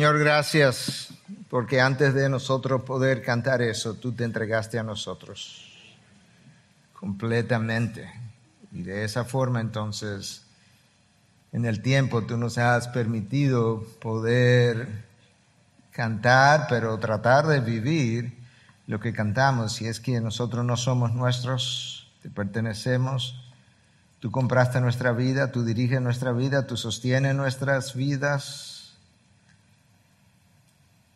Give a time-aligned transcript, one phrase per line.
[0.00, 1.08] Señor, gracias
[1.50, 5.78] porque antes de nosotros poder cantar eso, tú te entregaste a nosotros
[6.94, 8.10] completamente.
[8.72, 10.46] Y de esa forma entonces,
[11.52, 15.04] en el tiempo tú nos has permitido poder
[15.90, 18.38] cantar, pero tratar de vivir
[18.86, 19.74] lo que cantamos.
[19.74, 23.52] Si es que nosotros no somos nuestros, te pertenecemos.
[24.18, 28.69] Tú compraste nuestra vida, tú diriges nuestra vida, tú sostienes nuestras vidas.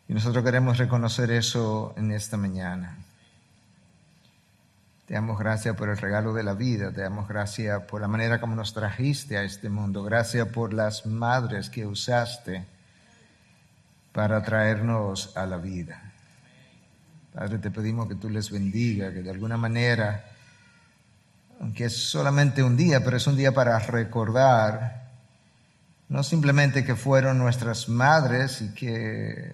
[0.07, 2.97] Y nosotros queremos reconocer eso en esta mañana.
[5.07, 8.39] Te damos gracias por el regalo de la vida, te damos gracias por la manera
[8.39, 12.65] como nos trajiste a este mundo, gracias por las madres que usaste
[14.11, 16.11] para traernos a la vida.
[17.33, 20.25] Padre, te pedimos que tú les bendiga, que de alguna manera,
[21.59, 25.11] aunque es solamente un día, pero es un día para recordar,
[26.09, 29.53] no simplemente que fueron nuestras madres y que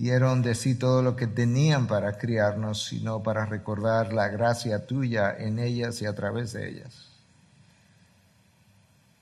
[0.00, 5.36] dieron de sí todo lo que tenían para criarnos, sino para recordar la gracia tuya
[5.38, 7.10] en ellas y a través de ellas.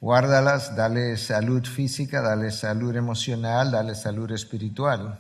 [0.01, 5.19] Guárdalas, dale salud física, dale salud emocional, dale salud espiritual.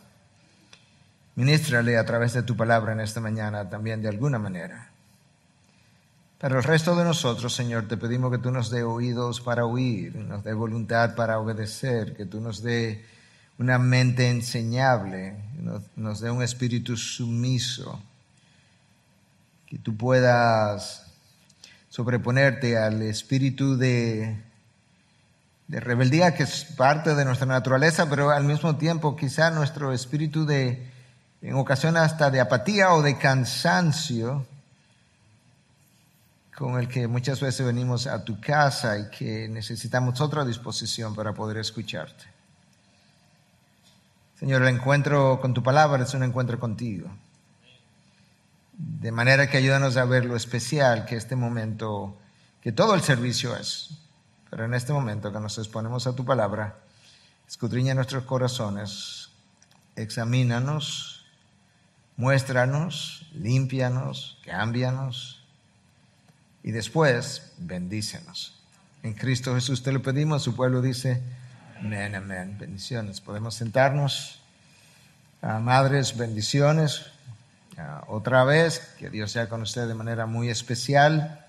[1.34, 4.92] Ministrale a través de tu palabra en esta mañana también de alguna manera.
[6.38, 10.14] Para el resto de nosotros, Señor, te pedimos que tú nos dé oídos para oír,
[10.14, 13.17] nos dé voluntad para obedecer, que tú nos dé
[13.58, 15.36] una mente enseñable,
[15.96, 18.00] nos, dé un espíritu sumiso,
[19.66, 21.04] que tú puedas
[21.90, 24.40] sobreponerte al espíritu de,
[25.66, 30.46] de rebeldía que es parte de nuestra naturaleza, pero al mismo tiempo quizá nuestro espíritu
[30.46, 30.90] de,
[31.42, 34.46] en ocasiones hasta de apatía o de cansancio,
[36.56, 41.32] con el que muchas veces venimos a tu casa y que necesitamos otra disposición para
[41.32, 42.37] poder escucharte.
[44.38, 47.10] Señor, el encuentro con tu palabra es un encuentro contigo.
[48.72, 52.16] De manera que ayúdanos a ver lo especial que este momento,
[52.62, 53.90] que todo el servicio es.
[54.48, 56.78] Pero en este momento que nos exponemos a tu palabra,
[57.48, 59.30] escudriña nuestros corazones,
[59.96, 61.26] examínanos,
[62.16, 65.42] muéstranos, límpianos, cámbianos
[66.62, 68.54] y después bendícenos.
[69.02, 71.22] En Cristo Jesús te lo pedimos, su pueblo dice,
[71.80, 72.56] Amén, amén.
[72.58, 73.20] Bendiciones.
[73.20, 74.40] Podemos sentarnos.
[75.40, 77.06] Ah, madres, bendiciones.
[77.76, 81.44] Ah, otra vez, que Dios sea con usted de manera muy especial.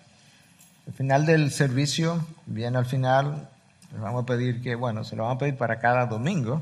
[0.86, 3.50] Al final del servicio, bien al final,
[3.92, 6.62] les vamos a pedir que, bueno, se lo vamos a pedir para cada domingo,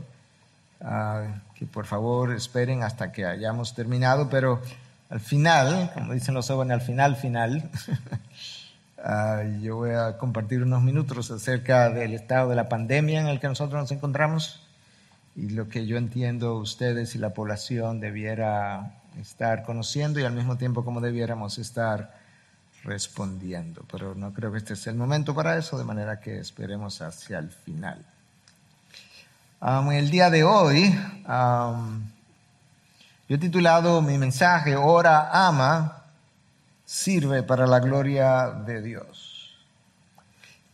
[0.79, 4.61] ah, que por favor esperen hasta que hayamos terminado, pero
[5.09, 7.69] al final, como dicen los jóvenes, al final, final,
[9.03, 13.39] Ah, yo voy a compartir unos minutos acerca del estado de la pandemia en el
[13.39, 14.63] que nosotros nos encontramos
[15.35, 20.57] y lo que yo entiendo ustedes y la población debiera estar conociendo y al mismo
[20.57, 22.15] tiempo como debiéramos estar
[22.83, 23.85] respondiendo.
[23.91, 27.37] Pero no creo que este sea el momento para eso, de manera que esperemos hacia
[27.37, 28.03] el final.
[29.61, 30.91] en el día de hoy,
[33.29, 35.96] yo he titulado mi mensaje, Ora Ama,
[36.87, 39.57] sirve para la gloria de Dios.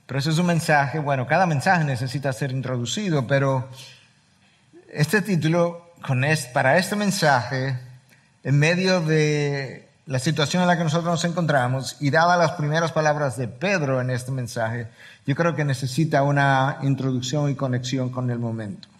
[0.05, 3.67] Pero eso es un mensaje, bueno, cada mensaje necesita ser introducido, pero
[4.91, 7.79] este título, con para este mensaje,
[8.43, 12.91] en medio de la situación en la que nosotros nos encontramos y dadas las primeras
[12.91, 14.89] palabras de Pedro en este mensaje,
[15.25, 18.92] yo creo que necesita una introducción y conexión con el momento.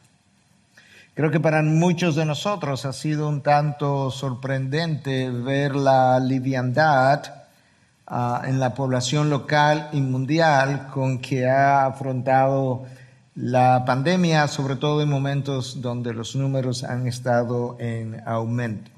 [1.16, 7.22] Creo que para muchos de nosotros ha sido un tanto sorprendente ver la liviandad
[8.08, 12.86] ah, en la población local y mundial con que ha afrontado
[13.36, 18.90] la pandemia, sobre todo en momentos donde los números han estado en aumento.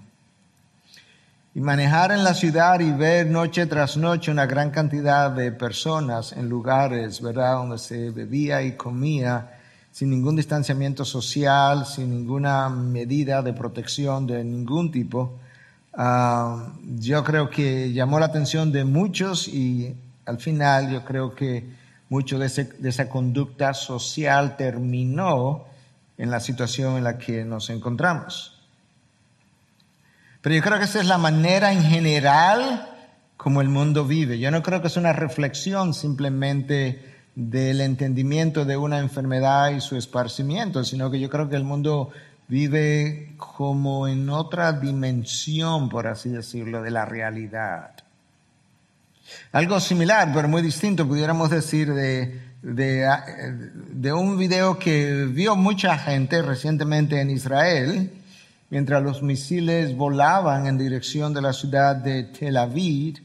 [1.53, 6.31] Y manejar en la ciudad y ver noche tras noche una gran cantidad de personas
[6.31, 9.54] en lugares, ¿verdad?, donde se bebía y comía
[9.95, 15.39] sin ningún distanciamiento social, sin ninguna medida de protección de ningún tipo,
[15.93, 19.95] ah, yo creo que llamó la atención de muchos y
[20.25, 21.69] al final yo creo que
[22.09, 25.63] mucho de, de esa conducta social terminó
[26.17, 28.59] en la situación en la que nos encontramos.
[30.41, 32.89] Pero yo creo que esa es la manera en general
[33.37, 34.39] como el mundo vive.
[34.39, 39.97] Yo no creo que es una reflexión simplemente del entendimiento de una enfermedad y su
[39.97, 42.11] esparcimiento, sino que yo creo que el mundo
[42.47, 47.91] vive como en otra dimensión, por así decirlo, de la realidad.
[49.51, 56.41] Algo similar, pero muy distinto, pudiéramos decir, de, de, un video que vio mucha gente
[56.41, 58.11] recientemente en Israel,
[58.69, 63.24] mientras los misiles volaban en dirección de la ciudad de Tel Aviv.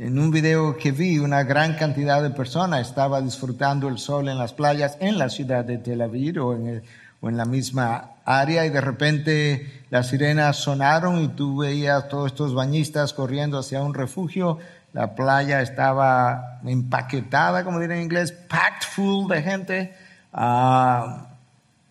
[0.00, 4.38] En un video que vi, una gran cantidad de personas estaba disfrutando el sol en
[4.38, 6.82] las playas en la ciudad de Tel Aviv o en el
[7.20, 12.28] o en la misma área y de repente las sirenas sonaron y tú veías todos
[12.28, 14.56] estos bañistas corriendo hacia un refugio.
[14.94, 19.94] La playa estaba empaquetada, como dirán en inglés, packed full de gente,
[20.32, 21.26] ah,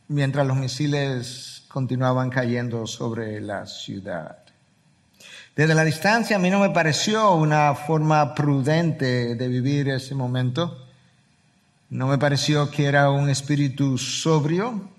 [0.08, 4.49] mientras los misiles continuaban cayendo sobre la ciudad.
[5.60, 10.88] Desde la distancia a mí no me pareció una forma prudente de vivir ese momento.
[11.90, 14.90] No me pareció que era un espíritu sobrio,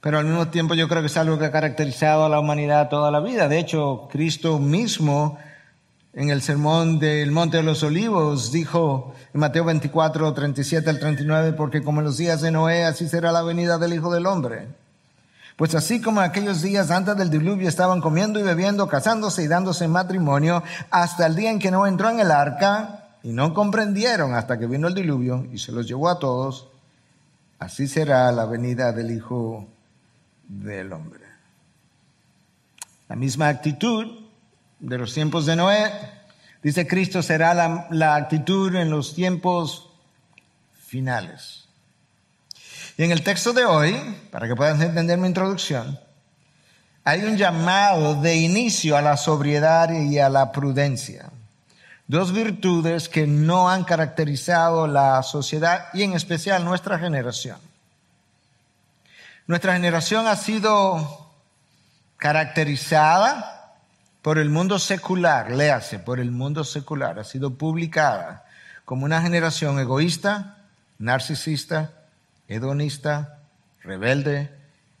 [0.00, 2.88] pero al mismo tiempo yo creo que es algo que ha caracterizado a la humanidad
[2.88, 3.48] toda la vida.
[3.48, 5.38] De hecho, Cristo mismo
[6.14, 11.52] en el sermón del Monte de los Olivos dijo en Mateo 24, 37 al 39,
[11.52, 14.68] porque como en los días de Noé, así será la venida del Hijo del Hombre.
[15.58, 19.88] Pues así como aquellos días antes del diluvio estaban comiendo y bebiendo, casándose y dándose
[19.88, 24.56] matrimonio, hasta el día en que no entró en el arca y no comprendieron hasta
[24.56, 26.68] que vino el diluvio y se los llevó a todos,
[27.58, 29.66] así será la venida del Hijo
[30.46, 31.24] del hombre.
[33.08, 34.06] La misma actitud
[34.78, 35.90] de los tiempos de Noé,
[36.62, 37.52] dice Cristo, será
[37.90, 39.90] la, actitud en los tiempos
[40.72, 41.67] finales.
[42.98, 43.94] Y en el texto de hoy,
[44.32, 46.00] para que puedan entender mi introducción,
[47.04, 51.30] hay un llamado de inicio a la sobriedad y a la prudencia.
[52.08, 57.58] Dos virtudes que no han caracterizado la sociedad y en especial nuestra generación.
[59.46, 61.30] Nuestra generación ha sido
[62.16, 63.76] caracterizada
[64.22, 68.44] por el mundo secular, léase, por el mundo secular, ha sido publicada
[68.84, 70.56] como una generación egoísta,
[70.98, 71.92] narcisista,
[72.48, 73.40] hedonista,
[73.82, 74.50] rebelde,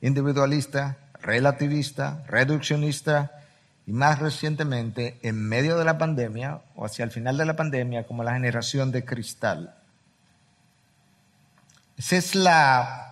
[0.00, 3.32] individualista, relativista, reduccionista
[3.86, 8.06] y más recientemente, en medio de la pandemia o hacia el final de la pandemia,
[8.06, 9.74] como la generación de cristal.
[11.96, 13.08] Esa es la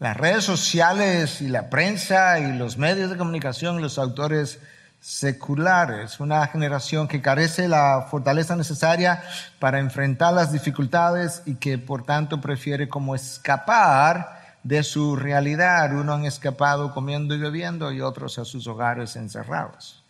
[0.00, 4.58] las redes sociales y la prensa y los medios de comunicación y los autores
[5.00, 9.22] seculares, una generación que carece la fortaleza necesaria
[9.58, 15.94] para enfrentar las dificultades y que por tanto prefiere como escapar de su realidad.
[15.94, 20.04] Uno han escapado comiendo y bebiendo y otros a sus hogares encerrados.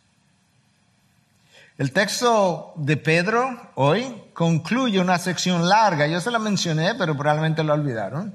[1.79, 7.63] El texto de Pedro hoy concluye una sección larga, yo se la mencioné, pero probablemente
[7.63, 8.35] lo olvidaron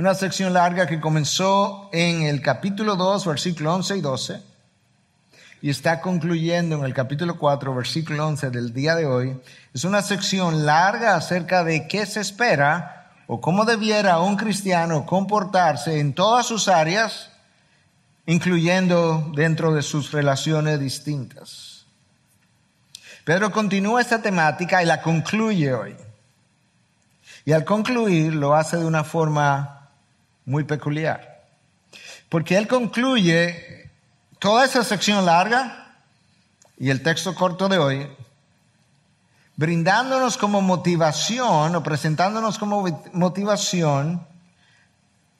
[0.00, 4.42] una sección larga que comenzó en el capítulo 2, versículo 11 y 12,
[5.62, 9.40] y está concluyendo en el capítulo 4, versículo 11 del día de hoy.
[9.74, 16.00] Es una sección larga acerca de qué se espera o cómo debiera un cristiano comportarse
[16.00, 17.30] en todas sus áreas,
[18.26, 21.84] incluyendo dentro de sus relaciones distintas.
[23.24, 25.96] Pedro continúa esta temática y la concluye hoy.
[27.44, 29.90] Y al concluir lo hace de una forma
[30.44, 31.44] muy peculiar.
[32.28, 33.89] Porque él concluye
[34.40, 35.94] toda esa sección larga
[36.76, 38.10] y el texto corto de hoy,
[39.54, 44.26] brindándonos como motivación o presentándonos como motivación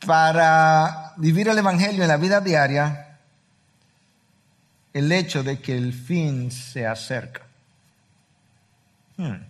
[0.07, 3.19] para vivir el Evangelio en la vida diaria,
[4.93, 7.43] el hecho de que el fin se acerca.
[9.17, 9.47] Hmm.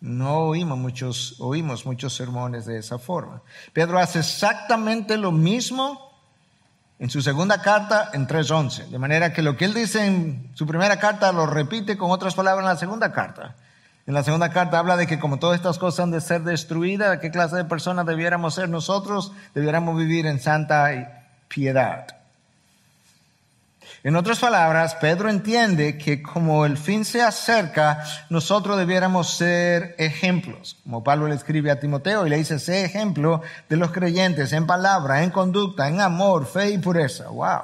[0.00, 3.42] No oímos muchos, oímos muchos sermones de esa forma.
[3.74, 6.09] Pedro hace exactamente lo mismo
[7.00, 8.88] en su segunda carta en 3.11.
[8.88, 12.34] De manera que lo que él dice en su primera carta lo repite con otras
[12.34, 13.56] palabras en la segunda carta.
[14.06, 17.18] En la segunda carta habla de que como todas estas cosas han de ser destruidas,
[17.18, 19.32] ¿qué clase de personas debiéramos ser nosotros?
[19.54, 22.19] Debiéramos vivir en santa piedad.
[24.02, 30.78] En otras palabras, Pedro entiende que como el fin se acerca, nosotros debiéramos ser ejemplos.
[30.84, 34.66] Como Pablo le escribe a Timoteo y le dice, sé ejemplo de los creyentes en
[34.66, 37.28] palabra, en conducta, en amor, fe y pureza.
[37.28, 37.60] Wow.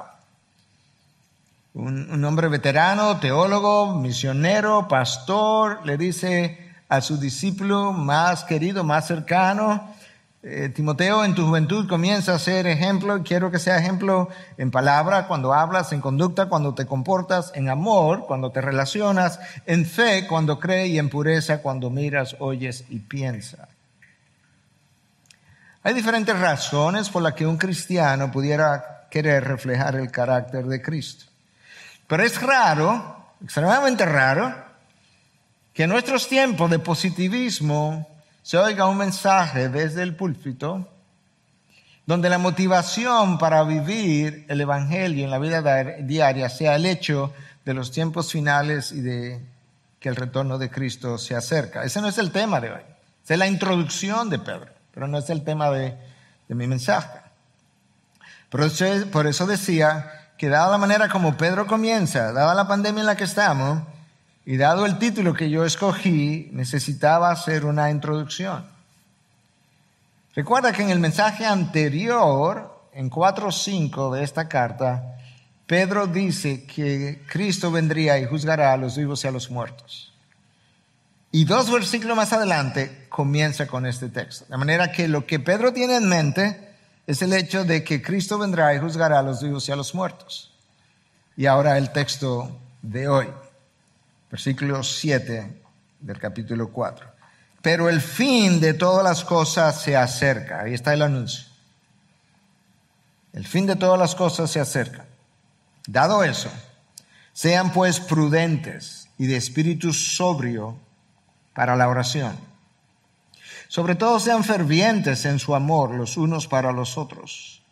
[1.73, 9.07] Un, un hombre veterano, teólogo, misionero, pastor, le dice a su discípulo más querido, más
[9.07, 9.95] cercano,
[10.43, 13.23] eh, Timoteo, en tu juventud comienza a ser ejemplo.
[13.23, 18.25] Quiero que sea ejemplo en palabra, cuando hablas, en conducta, cuando te comportas, en amor,
[18.27, 23.67] cuando te relacionas, en fe, cuando crees y en pureza, cuando miras, oyes y piensas.
[25.83, 31.25] Hay diferentes razones por las que un cristiano pudiera querer reflejar el carácter de Cristo.
[32.07, 34.53] Pero es raro, extremadamente raro,
[35.73, 38.16] que en nuestros tiempos de positivismo
[38.47, 40.87] se oiga un mensaje desde el púlpito
[42.05, 47.33] donde la motivación para vivir el Evangelio en la vida diaria sea el hecho
[47.65, 49.45] de los tiempos finales y de
[49.99, 51.83] que el retorno de Cristo se acerca.
[51.83, 52.81] Ese no es el tema de hoy.
[53.21, 55.97] Esa es la introducción de Pedro, pero no es el tema de,
[56.47, 57.19] mi mensaje.
[58.49, 63.01] Por eso, por eso decía que dada la manera como Pedro comienza, dada la pandemia
[63.01, 63.81] en la que estamos,
[64.47, 68.65] y dado el título que yo escogí, necesitaba hacer una introducción.
[70.33, 75.17] Recuerda que en el mensaje anterior, en 4.5 de esta carta,
[75.65, 80.13] Pedro dice que Cristo vendría y juzgará a los vivos y a los muertos.
[81.29, 84.45] Y dos versículos más adelante comienza con este texto.
[84.47, 86.73] De manera que lo que Pedro tiene en mente
[87.05, 89.93] es el hecho de que Cristo vendrá y juzgará a los vivos y a los
[89.93, 90.53] muertos.
[91.35, 93.27] Y ahora el texto de hoy,
[94.29, 95.61] versículo 7
[95.99, 97.07] del capítulo 4.
[97.61, 100.61] Pero el fin de todas las cosas se acerca.
[100.61, 101.45] Ahí está el anuncio.
[103.33, 105.05] El fin de todas las cosas se acerca.
[105.85, 106.51] Dado eso,
[107.33, 110.77] sean pues prudentes y de espíritu sobrio
[111.53, 112.37] para la oración.
[113.67, 117.63] Sobre todo sean fervientes en su amor los unos para los otros,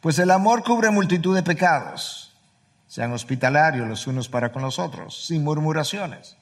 [0.00, 2.21] pues el amor cubre multitud de pecados.
[2.92, 6.36] Sean hospitalarios los unos para con los otros, sin murmuraciones.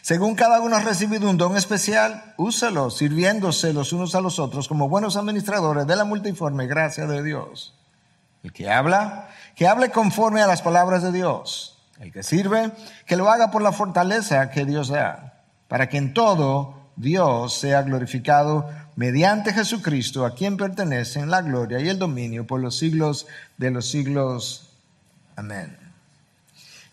[0.00, 4.68] Según cada uno ha recibido un don especial, úselo, sirviéndose los unos a los otros
[4.68, 7.74] como buenos administradores de la multiforme gracia de Dios.
[8.42, 11.78] El que habla, que hable conforme a las palabras de Dios.
[12.00, 12.72] El que sirve,
[13.04, 17.82] que lo haga por la fortaleza que Dios da, para que en todo Dios sea
[17.82, 23.26] glorificado mediante Jesucristo, a quien pertenecen la gloria y el dominio por los siglos
[23.58, 24.70] de los siglos.
[25.36, 25.81] Amén.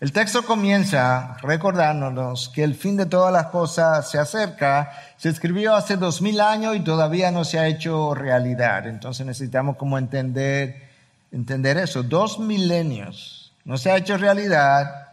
[0.00, 4.92] El texto comienza recordándonos que el fin de todas las cosas se acerca.
[5.18, 8.86] Se escribió hace dos mil años y todavía no se ha hecho realidad.
[8.86, 10.88] Entonces necesitamos como entender
[11.30, 12.02] entender eso.
[12.02, 15.08] Dos milenios no se ha hecho realidad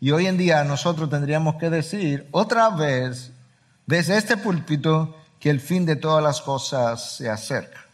[0.00, 3.32] y hoy en día nosotros tendríamos que decir otra vez
[3.86, 7.86] desde este púlpito que el fin de todas las cosas se acerca.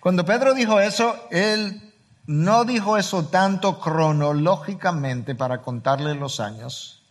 [0.00, 1.93] Cuando Pedro dijo eso, él
[2.26, 7.02] no dijo eso tanto cronológicamente para contarle los años,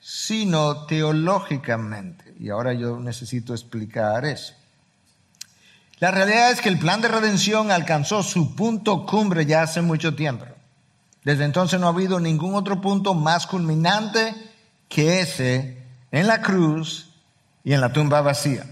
[0.00, 2.34] sino teológicamente.
[2.38, 4.54] Y ahora yo necesito explicar eso.
[5.98, 10.14] La realidad es que el plan de redención alcanzó su punto cumbre ya hace mucho
[10.14, 10.44] tiempo.
[11.24, 14.34] Desde entonces no ha habido ningún otro punto más culminante
[14.88, 17.10] que ese en la cruz
[17.64, 18.64] y en la tumba vacía.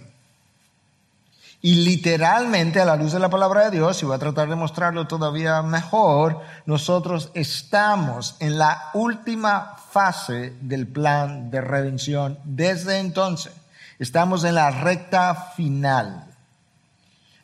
[1.64, 4.54] Y literalmente a la luz de la palabra de Dios, y voy a tratar de
[4.54, 13.54] mostrarlo todavía mejor, nosotros estamos en la última fase del plan de redención desde entonces.
[13.98, 16.26] Estamos en la recta final.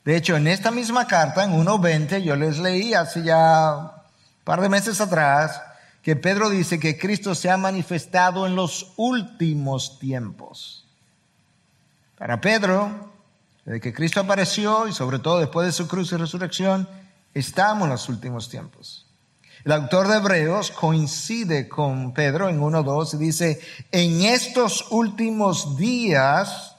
[0.05, 4.61] De hecho, en esta misma carta, en 1.20, yo les leí hace ya un par
[4.61, 5.63] de meses atrás
[6.03, 10.85] que Pedro dice que Cristo se ha manifestado en los últimos tiempos.
[12.19, 13.10] Para Pedro,
[13.65, 16.89] desde que Cristo apareció y sobre todo después de su cruz y resurrección,
[17.35, 19.07] estamos en los últimos tiempos.
[19.65, 23.61] El autor de Hebreos coincide con Pedro en 1.2 y dice,
[23.93, 26.77] en estos últimos días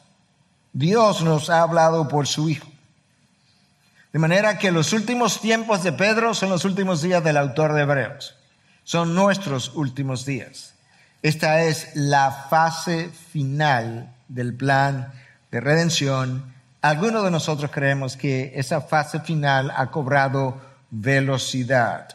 [0.74, 2.68] Dios nos ha hablado por su Hijo.
[4.12, 7.82] De manera que los últimos tiempos de Pedro son los últimos días del autor de
[7.82, 8.36] Hebreos.
[8.84, 10.74] Son nuestros últimos días.
[11.22, 15.14] Esta es la fase final del plan
[15.52, 16.54] de redención.
[16.82, 20.60] Algunos de nosotros creemos que esa fase final ha cobrado
[20.90, 22.08] velocidad.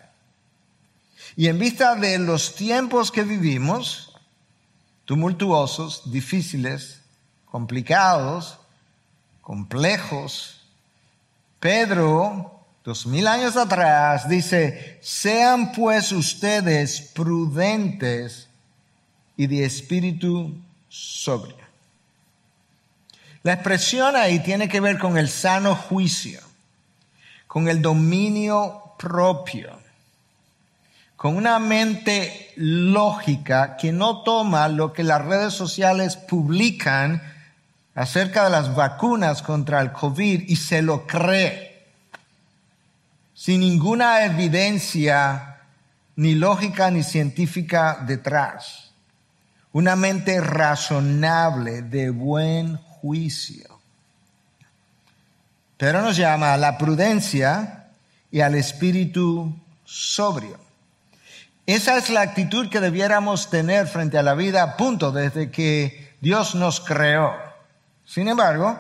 [1.37, 4.13] Y en vista de los tiempos que vivimos,
[5.05, 7.01] tumultuosos, difíciles,
[7.45, 8.59] complicados,
[9.41, 10.63] complejos,
[11.61, 18.49] Pedro, dos mil años atrás, dice, sean pues ustedes prudentes
[19.37, 21.66] y de espíritu sobrio.
[23.47, 26.41] La expresión ahí tiene que ver con el sano juicio,
[27.47, 29.71] con el dominio propio,
[31.15, 37.23] con una mente lógica que no toma lo que las redes sociales publican
[37.95, 41.87] acerca de las vacunas contra el COVID y se lo cree,
[43.33, 45.59] sin ninguna evidencia
[46.17, 48.91] ni lógica ni científica detrás.
[49.71, 53.79] Una mente razonable de buen juicio.
[55.77, 57.87] Pero nos llama a la prudencia
[58.31, 60.59] y al espíritu sobrio.
[61.67, 66.55] Esa es la actitud que debiéramos tener frente a la vida, punto, desde que Dios
[66.55, 67.33] nos creó.
[68.05, 68.77] Sin embargo,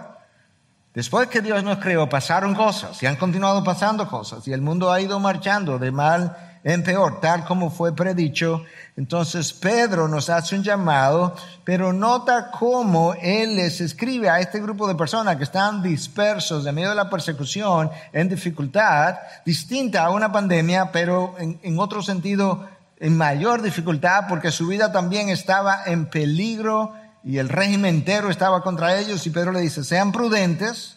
[0.94, 4.92] después que Dios nos creó, pasaron cosas y han continuado pasando cosas y el mundo
[4.92, 8.64] ha ido marchando de mal en peor, tal como fue predicho.
[8.96, 14.88] Entonces Pedro nos hace un llamado, pero nota cómo él les escribe a este grupo
[14.88, 20.32] de personas que están dispersos en medio de la persecución, en dificultad, distinta a una
[20.32, 22.68] pandemia, pero en, en otro sentido
[22.98, 28.62] en mayor dificultad porque su vida también estaba en peligro y el régimen entero estaba
[28.62, 30.96] contra ellos y Pedro le dice, sean prudentes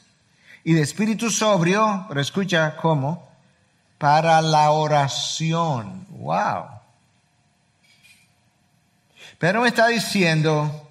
[0.64, 3.29] y de espíritu sobrio, pero escucha cómo,
[4.00, 6.08] para la oración.
[6.10, 6.66] Wow.
[9.38, 10.90] Pedro me está diciendo,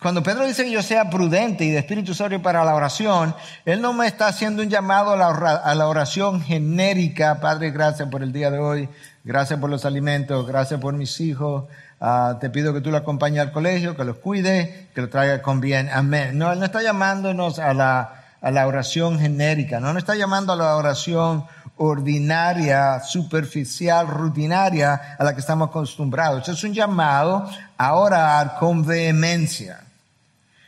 [0.00, 3.80] cuando Pedro dice que yo sea prudente y de espíritu sobrio para la oración, él
[3.80, 8.50] no me está haciendo un llamado a la oración genérica, Padre, gracias por el día
[8.50, 8.88] de hoy,
[9.24, 11.64] gracias por los alimentos, gracias por mis hijos,
[12.00, 15.40] ah, te pido que tú lo acompañes al colegio, que los cuide, que lo traiga
[15.42, 16.36] con bien, amén.
[16.36, 20.52] No, él no está llamándonos a la, a la oración genérica, no nos está llamando
[20.52, 21.44] a la oración
[21.84, 26.48] ordinaria, superficial, rutinaria a la que estamos acostumbrados.
[26.48, 29.80] es un llamado a orar con vehemencia,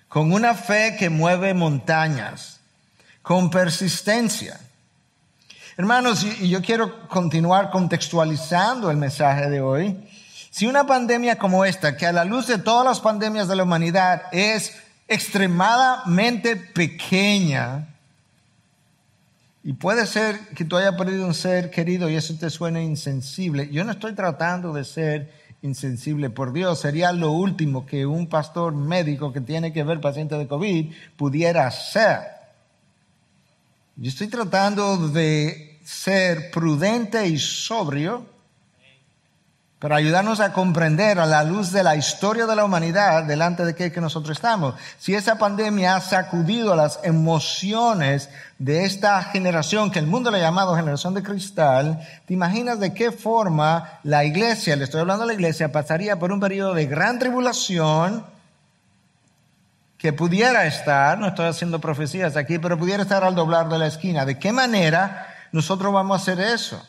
[0.09, 2.59] con una fe que mueve montañas,
[3.23, 4.59] con persistencia.
[5.77, 9.97] Hermanos, y yo quiero continuar contextualizando el mensaje de hoy.
[10.51, 13.63] Si una pandemia como esta, que a la luz de todas las pandemias de la
[13.63, 14.75] humanidad es
[15.07, 17.94] extremadamente pequeña,
[19.67, 23.71] y puede ser que tú hayas perdido un ser querido y eso te suene insensible.
[23.71, 26.81] Yo no estoy tratando de ser insensible por Dios.
[26.81, 31.67] Sería lo último que un pastor médico que tiene que ver pacientes de COVID pudiera
[31.67, 32.21] hacer.
[33.97, 38.27] Yo estoy tratando de ser prudente y sobrio
[39.85, 43.75] para ayudarnos a comprender a la luz de la historia de la humanidad delante de
[43.75, 44.77] qué que nosotros estamos.
[44.99, 50.41] Si esa pandemia ha sacudido las emociones de esta generación que el mundo le ha
[50.41, 55.27] llamado generación de cristal, ¿te imaginas de qué forma la iglesia, le estoy hablando a
[55.27, 58.25] la iglesia, pasaría por un periodo de gran tribulación
[59.99, 63.89] que pudiera estar, no estoy haciendo profecías aquí, pero pudiera estar al doblar de la
[63.89, 64.25] esquina?
[64.25, 66.83] ¿De qué manera nosotros vamos a hacer eso?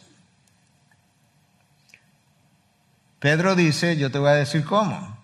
[3.26, 5.18] Pedro dice, yo te voy a decir cómo.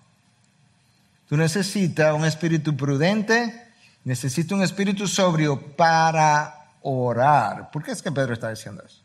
[1.29, 3.71] Tú necesitas un espíritu prudente,
[4.05, 7.69] necesitas un espíritu sobrio para orar.
[7.69, 9.03] ¿Por qué es que Pedro está diciendo eso?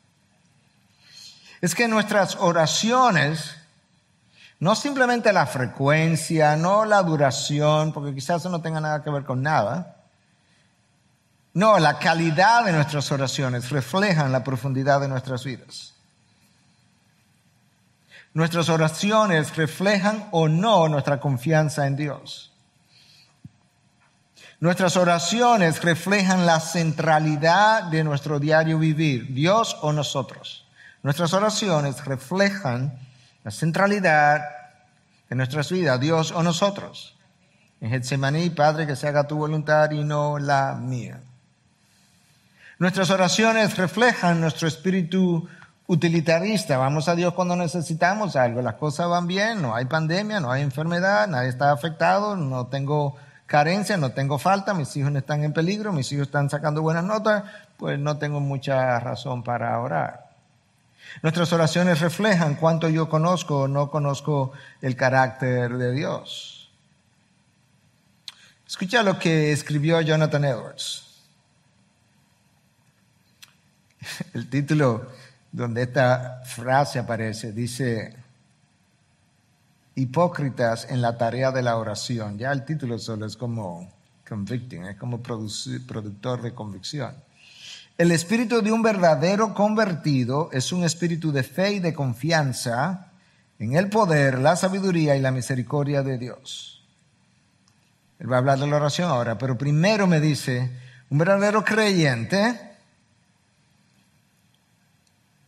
[1.61, 3.56] Es que nuestras oraciones,
[4.61, 9.24] no simplemente la frecuencia, no la duración, porque quizás eso no tenga nada que ver
[9.24, 9.96] con nada,
[11.52, 15.95] no, la calidad de nuestras oraciones reflejan la profundidad de nuestras vidas.
[18.37, 22.53] Nuestras oraciones reflejan o no nuestra confianza en Dios.
[24.61, 30.68] Nuestras oraciones reflejan la centralidad de nuestro diario vivir, Dios o nosotros.
[31.03, 32.99] Nuestras oraciones reflejan
[33.42, 34.42] la centralidad
[35.31, 37.16] de nuestras vidas, Dios o nosotros.
[37.81, 41.22] En Getsemaní, Padre, que se haga tu voluntad y no la mía.
[42.79, 45.49] Nuestras oraciones reflejan nuestro espíritu
[45.87, 50.51] utilitarista, vamos a Dios cuando necesitamos algo, las cosas van bien, no hay pandemia, no
[50.51, 55.44] hay enfermedad, nadie está afectado, no tengo carencia, no tengo falta, mis hijos no están
[55.44, 57.44] en peligro, mis hijos están sacando buenas notas,
[57.77, 60.27] pues no tengo mucha razón para orar.
[61.22, 66.68] Nuestras oraciones reflejan cuánto yo conozco o no conozco el carácter de Dios.
[68.66, 71.05] Escucha lo que escribió Jonathan Edwards.
[74.35, 75.07] El título
[75.56, 78.14] donde esta frase aparece, dice,
[79.94, 82.36] hipócritas en la tarea de la oración.
[82.36, 83.90] Ya el título solo es como
[84.28, 87.14] convicting, es como productor de convicción.
[87.96, 93.12] El espíritu de un verdadero convertido es un espíritu de fe y de confianza
[93.58, 96.84] en el poder, la sabiduría y la misericordia de Dios.
[98.18, 100.70] Él va a hablar de la oración ahora, pero primero me dice,
[101.08, 102.75] un verdadero creyente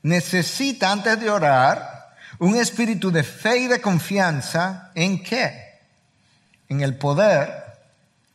[0.02, 5.80] necesita antes de orar un espíritu de fe y de confianza en qué?
[6.68, 7.64] En el poder,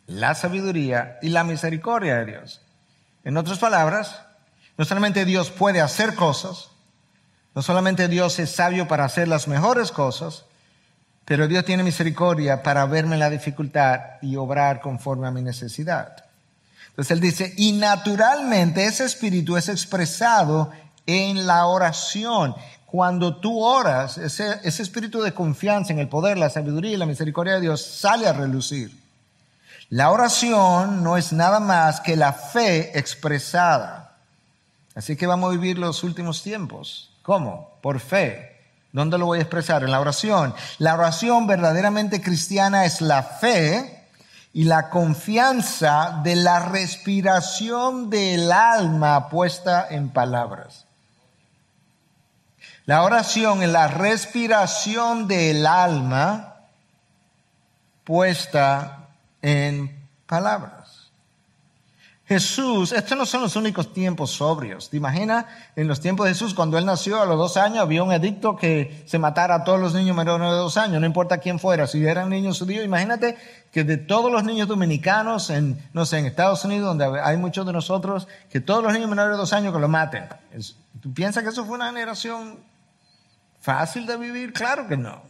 [0.07, 2.61] la sabiduría y la misericordia de Dios.
[3.23, 4.19] En otras palabras,
[4.77, 6.69] no solamente Dios puede hacer cosas,
[7.55, 10.45] no solamente Dios es sabio para hacer las mejores cosas,
[11.25, 16.25] pero Dios tiene misericordia para verme la dificultad y obrar conforme a mi necesidad.
[16.89, 20.71] Entonces él dice, y naturalmente ese espíritu es expresado
[21.05, 22.55] en la oración.
[22.85, 27.05] Cuando tú oras, ese, ese espíritu de confianza en el poder, la sabiduría y la
[27.05, 29.03] misericordia de Dios sale a relucir.
[29.89, 34.17] La oración no es nada más que la fe expresada.
[34.95, 37.11] Así que vamos a vivir los últimos tiempos.
[37.23, 37.77] ¿Cómo?
[37.81, 38.59] Por fe.
[38.91, 39.83] ¿Dónde lo voy a expresar?
[39.83, 40.53] En la oración.
[40.77, 44.07] La oración verdaderamente cristiana es la fe
[44.53, 50.82] y la confianza de la respiración del alma puesta en palabras.
[52.85, 56.55] La oración es la respiración del alma
[58.03, 59.07] puesta
[59.41, 60.83] en palabras.
[62.25, 64.89] Jesús, estos no son los únicos tiempos sobrios.
[64.89, 65.45] ¿Te imaginas?
[65.75, 68.55] En los tiempos de Jesús, cuando él nació a los dos años, había un edicto
[68.55, 71.85] que se matara a todos los niños menores de dos años, no importa quién fuera.
[71.85, 73.37] Si eran niños judíos, imagínate
[73.71, 77.65] que de todos los niños dominicanos, en, no sé, en Estados Unidos, donde hay muchos
[77.65, 80.25] de nosotros, que todos los niños menores de dos años que lo maten.
[81.01, 82.57] ¿Tú piensas que eso fue una generación
[83.63, 84.51] fácil de vivir?
[84.51, 85.23] Claro que no.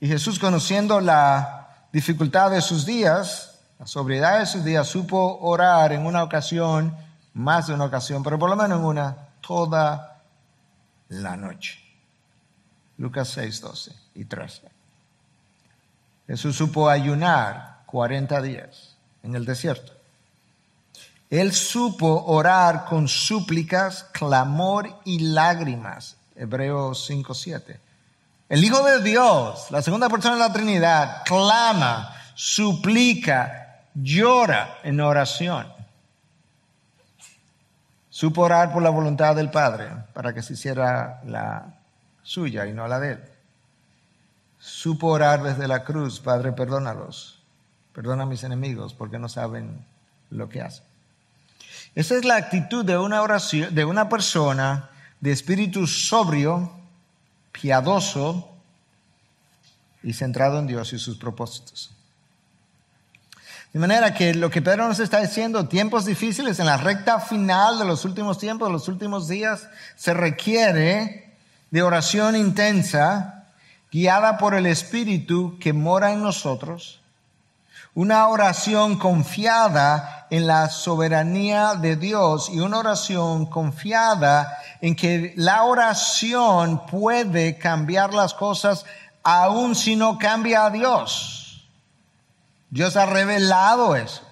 [0.00, 5.92] Y Jesús, conociendo la dificultad de sus días, la sobriedad de sus días supo orar
[5.92, 6.96] en una ocasión,
[7.32, 10.20] más de una ocasión, pero por lo menos en una, toda
[11.08, 11.78] la noche.
[12.98, 14.62] Lucas 6, 12 y 13.
[16.26, 19.92] Jesús supo ayunar 40 días en el desierto.
[21.30, 26.16] Él supo orar con súplicas, clamor y lágrimas.
[26.40, 27.80] Hebreos 5, 7.
[28.48, 35.70] El Hijo de Dios, la segunda persona de la Trinidad, clama, suplica, llora en oración.
[38.08, 41.74] Supo orar por la voluntad del Padre para que se hiciera la
[42.22, 43.24] suya y no la de él.
[44.58, 47.42] Supo orar desde la cruz, Padre, perdónalos,
[47.92, 49.84] perdona a mis enemigos porque no saben
[50.30, 50.84] lo que hacen.
[51.94, 54.88] Esa es la actitud de una oración, de una persona
[55.20, 56.72] de espíritu sobrio,
[57.52, 58.48] piadoso
[60.02, 61.90] y centrado en Dios y sus propósitos.
[63.72, 67.78] De manera que lo que Pedro nos está diciendo, tiempos difíciles en la recta final
[67.78, 71.30] de los últimos tiempos, de los últimos días, se requiere
[71.70, 73.44] de oración intensa,
[73.92, 76.99] guiada por el Espíritu que mora en nosotros,
[77.94, 85.64] una oración confiada en la soberanía de Dios y una oración confiada en que la
[85.64, 88.84] oración puede cambiar las cosas
[89.22, 91.68] aun si no cambia a Dios.
[92.70, 94.22] Dios ha revelado eso.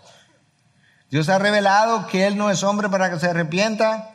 [1.11, 4.14] Dios ha revelado que Él no es hombre para que se arrepienta.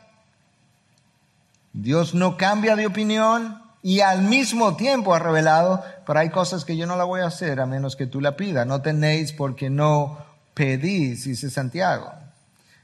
[1.72, 6.76] Dios no cambia de opinión y al mismo tiempo ha revelado, pero hay cosas que
[6.76, 8.66] yo no la voy a hacer a menos que tú la pidas.
[8.66, 10.18] No tenéis porque no
[10.54, 12.12] pedís, dice Santiago.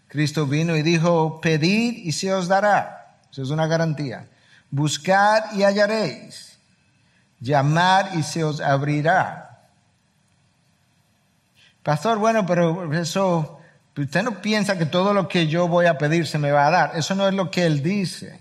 [0.09, 3.16] Cristo vino y dijo, pedid y se os dará.
[3.30, 4.26] Eso es una garantía.
[4.70, 6.59] Buscad y hallaréis.
[7.40, 9.68] Llamar y se os abrirá.
[11.83, 13.61] Pastor, bueno, pero eso,
[13.96, 16.70] usted no piensa que todo lo que yo voy a pedir se me va a
[16.70, 16.92] dar.
[16.96, 18.39] Eso no es lo que él dice.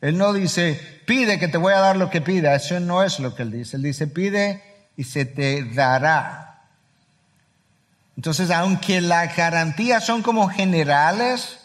[0.00, 2.54] Él no dice, pide que te voy a dar lo que pida.
[2.54, 3.76] Eso no es lo que él dice.
[3.76, 4.62] Él dice, pide
[4.96, 6.62] y se te dará.
[8.16, 11.58] Entonces, aunque las garantías son como generales,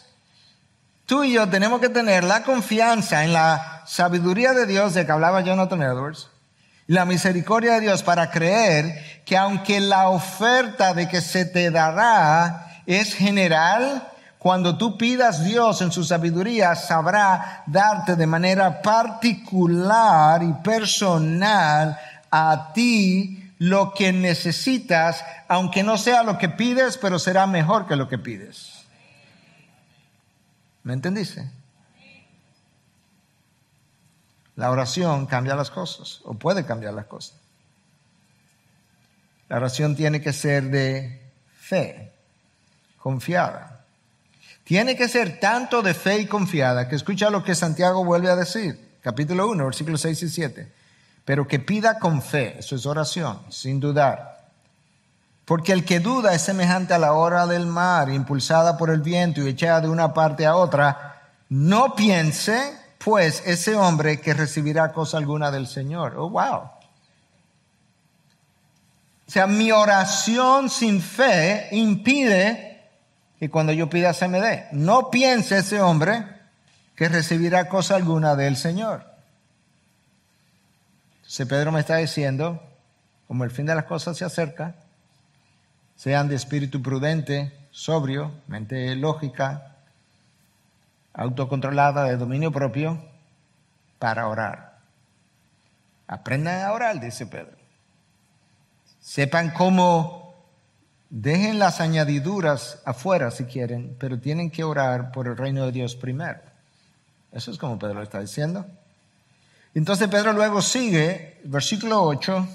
[1.06, 5.12] tú y yo tenemos que tener la confianza en la sabiduría de Dios de que
[5.12, 6.30] hablaba Jonathan Edwards
[6.90, 12.82] la misericordia de Dios para creer que aunque la oferta de que se te dará
[12.84, 14.09] es general,
[14.40, 21.98] cuando tú pidas Dios en su sabiduría, sabrá darte de manera particular y personal
[22.30, 27.96] a ti lo que necesitas, aunque no sea lo que pides, pero será mejor que
[27.96, 28.86] lo que pides.
[30.84, 31.50] ¿Me entendiste?
[34.56, 37.36] La oración cambia las cosas o puede cambiar las cosas.
[39.50, 42.14] La oración tiene que ser de fe,
[42.96, 43.69] confiada.
[44.70, 48.36] Tiene que ser tanto de fe y confiada que escucha lo que Santiago vuelve a
[48.36, 50.72] decir, capítulo 1, versículos 6 y 7.
[51.24, 54.46] Pero que pida con fe, eso es oración, sin dudar.
[55.44, 59.40] Porque el que duda es semejante a la hora del mar, impulsada por el viento
[59.40, 61.20] y echada de una parte a otra.
[61.48, 66.16] No piense pues ese hombre que recibirá cosa alguna del Señor.
[66.16, 66.60] Oh, wow.
[66.60, 66.70] O
[69.26, 72.69] sea, mi oración sin fe impide
[73.40, 74.68] que cuando yo pida se me dé.
[74.70, 76.26] No piense ese hombre
[76.94, 79.06] que recibirá cosa alguna del Señor.
[81.16, 82.62] Entonces Pedro me está diciendo,
[83.26, 84.74] como el fin de las cosas se acerca,
[85.96, 89.76] sean de espíritu prudente, sobrio, mente lógica,
[91.14, 93.02] autocontrolada, de dominio propio,
[93.98, 94.80] para orar.
[96.06, 97.56] Aprendan a orar, dice Pedro.
[99.00, 100.19] Sepan cómo,
[101.10, 105.96] dejen las añadiduras afuera si quieren, pero tienen que orar por el reino de Dios
[105.96, 106.38] primero.
[107.32, 108.64] Eso es como Pedro está diciendo.
[109.74, 112.48] Entonces Pedro luego sigue, versículo 8,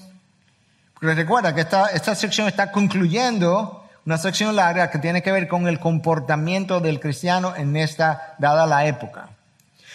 [0.93, 5.47] porque recuerda que esta, esta sección está concluyendo una sección larga que tiene que ver
[5.47, 9.29] con el comportamiento del cristiano en esta, dada la época.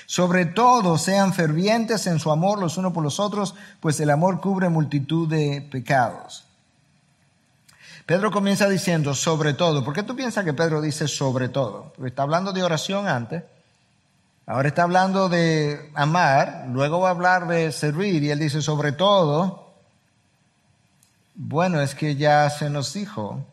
[0.06, 4.40] Sobre todo, sean fervientes en su amor los unos por los otros, pues el amor
[4.40, 6.44] cubre multitud de pecados.
[8.10, 9.84] Pedro comienza diciendo sobre todo.
[9.84, 11.92] ¿Por qué tú piensas que Pedro dice sobre todo?
[11.94, 13.44] Porque está hablando de oración antes.
[14.46, 18.90] Ahora está hablando de amar, luego va a hablar de servir y él dice sobre
[18.90, 19.74] todo.
[21.36, 23.46] Bueno, es que ya se nos dijo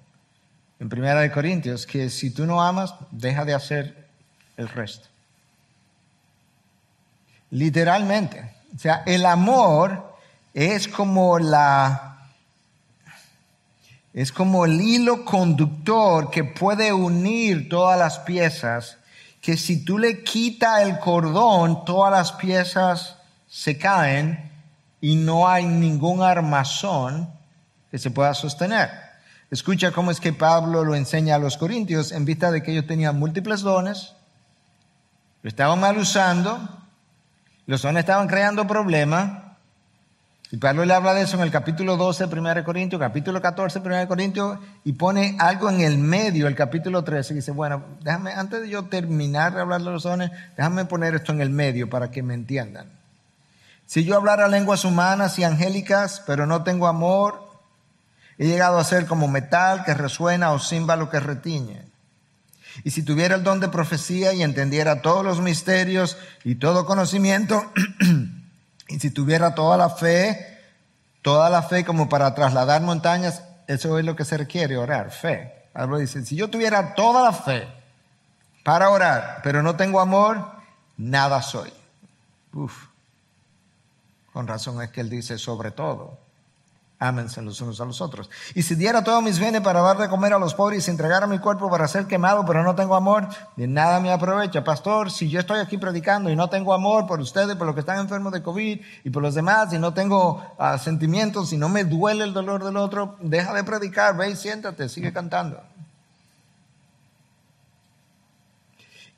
[0.80, 4.08] en Primera de Corintios que si tú no amas, deja de hacer
[4.58, 5.08] el resto.
[7.52, 8.56] Literalmente.
[8.76, 10.17] O sea, el amor
[10.56, 12.07] es como la
[14.18, 18.98] es como el hilo conductor que puede unir todas las piezas,
[19.40, 24.52] que si tú le quitas el cordón, todas las piezas se caen
[25.00, 27.32] y no hay ningún armazón
[27.92, 28.90] que se pueda sostener.
[29.52, 32.88] Escucha cómo es que Pablo lo enseña a los corintios en vista de que ellos
[32.88, 34.16] tenían múltiples dones,
[35.44, 36.68] lo estaban mal usando,
[37.68, 39.47] los dones estaban creando problemas.
[40.50, 44.08] Y Pablo le habla de eso en el capítulo 12, 1 Corintios, capítulo 14, 1
[44.08, 48.62] Corintios, y pone algo en el medio, el capítulo 13, y dice, bueno, déjame, antes
[48.62, 52.12] de yo terminar de hablar de los dones, déjame poner esto en el medio para
[52.12, 52.88] que me entiendan.
[53.86, 57.46] Si yo hablara lenguas humanas y angélicas, pero no tengo amor,
[58.38, 61.82] he llegado a ser como metal que resuena o címbalo que retiñe.
[62.86, 67.70] Y si tuviera el don de profecía y entendiera todos los misterios y todo conocimiento,
[68.88, 70.60] y si tuviera toda la fe,
[71.21, 75.67] toda la fe como para trasladar montañas, eso es lo que se requiere, orar, fe.
[75.73, 77.67] Pablo dice, si yo tuviera toda la fe
[78.63, 80.43] para orar, pero no tengo amor,
[80.97, 81.71] nada soy.
[82.54, 82.88] Uf.
[84.34, 86.17] Con razón es que él dice sobre todo.
[87.00, 88.28] Ámense los unos a los otros.
[88.56, 91.28] Y si diera todos mis bienes para dar de comer a los pobres y entregara
[91.28, 94.64] mi cuerpo para ser quemado, pero no tengo amor, de nada me aprovecha.
[94.64, 97.82] Pastor, si yo estoy aquí predicando y no tengo amor por ustedes, por los que
[97.82, 101.70] están enfermos de COVID y por los demás, y no tengo ah, sentimientos, y no
[101.70, 105.62] me duele el dolor del otro, deja de predicar, ve y siéntate, sigue cantando.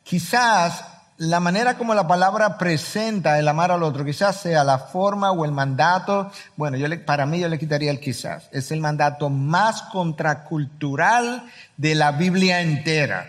[0.04, 0.84] Quizás
[1.20, 5.44] la manera como la palabra presenta el amar al otro, quizás sea la forma o
[5.44, 9.82] el mandato, bueno, yo para mí yo le quitaría el quizás, es el mandato más
[9.82, 11.44] contracultural
[11.76, 13.28] de la Biblia entera,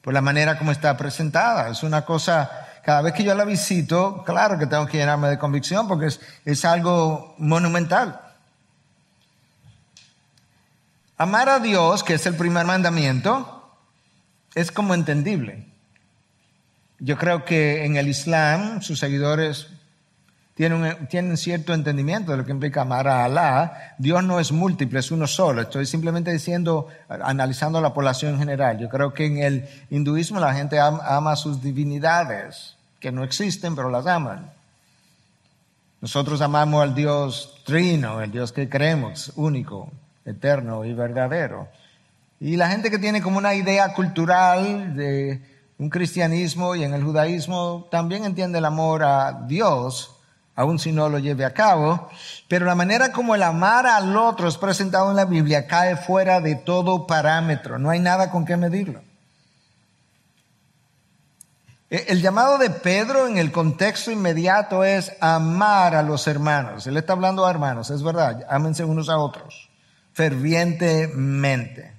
[0.00, 1.68] por la manera como está presentada.
[1.68, 2.50] Es una cosa,
[2.82, 6.20] cada vez que yo la visito, claro que tengo que llenarme de convicción porque es,
[6.46, 8.18] es algo monumental.
[11.18, 13.76] Amar a Dios, que es el primer mandamiento,
[14.54, 15.71] es como entendible.
[17.04, 19.66] Yo creo que en el Islam sus seguidores
[20.54, 23.96] tienen, cierto entendimiento de lo que implica amar a Alá.
[23.98, 25.62] Dios no es múltiple, es uno solo.
[25.62, 28.78] Estoy simplemente diciendo, analizando la población en general.
[28.78, 33.90] Yo creo que en el hinduismo la gente ama, sus divinidades, que no existen, pero
[33.90, 34.52] las aman.
[36.00, 39.90] Nosotros amamos al Dios trino, el Dios que creemos, único,
[40.24, 41.66] eterno y verdadero.
[42.38, 45.51] Y la gente que tiene como una idea cultural de
[45.82, 50.14] un cristianismo y en el judaísmo también entiende el amor a Dios,
[50.54, 52.08] aun si no lo lleve a cabo,
[52.46, 56.40] pero la manera como el amar al otro es presentado en la Biblia cae fuera
[56.40, 59.02] de todo parámetro, no hay nada con qué medirlo.
[61.90, 66.86] E, el llamado de Pedro en el contexto inmediato es amar a los hermanos.
[66.86, 69.68] Él está hablando a hermanos, es verdad, ámense unos a otros,
[70.12, 71.92] fervientemente.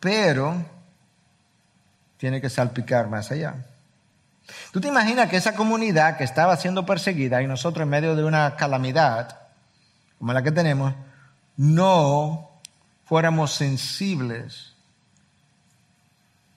[0.00, 0.77] Pero
[2.18, 3.54] tiene que salpicar más allá.
[4.72, 8.24] ¿Tú te imaginas que esa comunidad que estaba siendo perseguida y nosotros en medio de
[8.24, 9.38] una calamidad
[10.18, 10.94] como la que tenemos,
[11.56, 12.50] no
[13.04, 14.74] fuéramos sensibles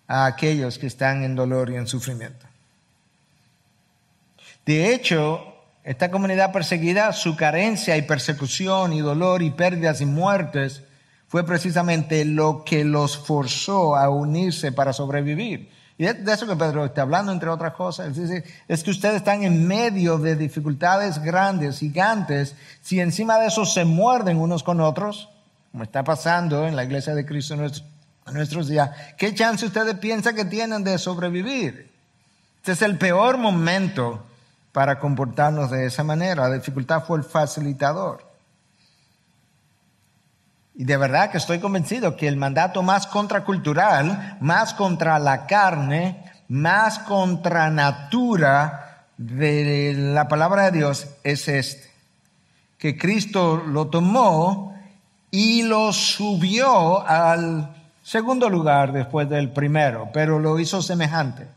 [0.08, 2.46] a aquellos que están en dolor y en sufrimiento?
[4.66, 10.84] De hecho, esta comunidad perseguida, su carencia y persecución y dolor y pérdidas y muertes
[11.32, 15.72] fue precisamente lo que los forzó a unirse para sobrevivir.
[15.98, 18.18] Y de eso que Pedro está hablando, entre otras cosas.
[18.18, 22.54] Es, es que ustedes están en medio de dificultades grandes, gigantes.
[22.82, 25.30] Si encima de eso se muerden unos con otros,
[25.72, 27.72] como está pasando en la iglesia de Cristo en
[28.34, 31.94] nuestros días, ¿qué chance ustedes piensan que tienen de sobrevivir?
[32.58, 34.22] Este es el peor momento
[34.74, 36.50] para comportarnos de esa manera.
[36.50, 38.31] La dificultad fue el facilitador.
[40.74, 46.24] Y de verdad que estoy convencido que el mandato más contracultural, más contra la carne,
[46.48, 51.92] más contra natura de la palabra de Dios es este.
[52.78, 54.76] Que Cristo lo tomó
[55.30, 61.48] y lo subió al segundo lugar después del primero, pero lo hizo semejante.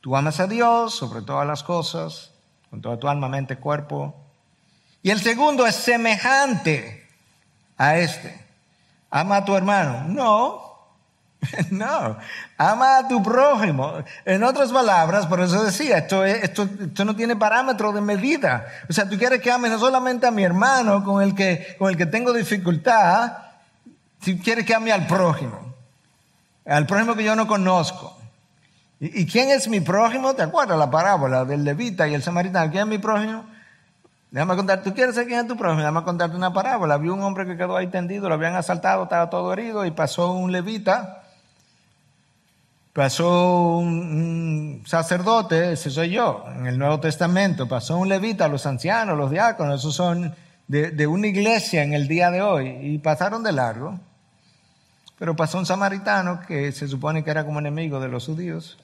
[0.00, 2.32] Tú amas a Dios sobre todas las cosas,
[2.70, 4.14] con toda tu alma, mente, cuerpo.
[5.02, 7.08] Y el segundo es semejante
[7.76, 8.47] a este.
[9.10, 10.04] Ama a tu hermano.
[10.08, 10.68] No,
[11.70, 12.16] no.
[12.56, 13.94] Ama a tu prójimo.
[14.24, 18.66] En otras palabras, por eso decía, esto, esto, esto no tiene parámetro de medida.
[18.88, 21.90] O sea, tú quieres que ame no solamente a mi hermano con el que, con
[21.90, 23.32] el que tengo dificultad,
[24.20, 25.74] si quieres que ame al prójimo.
[26.66, 28.18] Al prójimo que yo no conozco.
[29.00, 30.34] ¿Y, quién es mi prójimo?
[30.34, 32.70] ¿Te acuerdas la parábola del levita y el samaritano?
[32.70, 33.44] ¿Quién es mi prójimo?
[34.30, 35.80] Déjame contar, ¿tú quieres saber quién es tu prójimo?
[35.80, 36.94] Déjame contarte una parábola.
[36.94, 40.32] Había un hombre que quedó ahí tendido, lo habían asaltado, estaba todo herido y pasó
[40.32, 41.22] un levita,
[42.92, 49.16] pasó un, sacerdote, ese soy yo, en el Nuevo Testamento, pasó un levita, los ancianos,
[49.16, 50.34] los diáconos, esos son
[50.66, 53.98] de, de una iglesia en el día de hoy y pasaron de largo.
[55.18, 58.78] Pero pasó un samaritano que se supone que era como enemigo de los judíos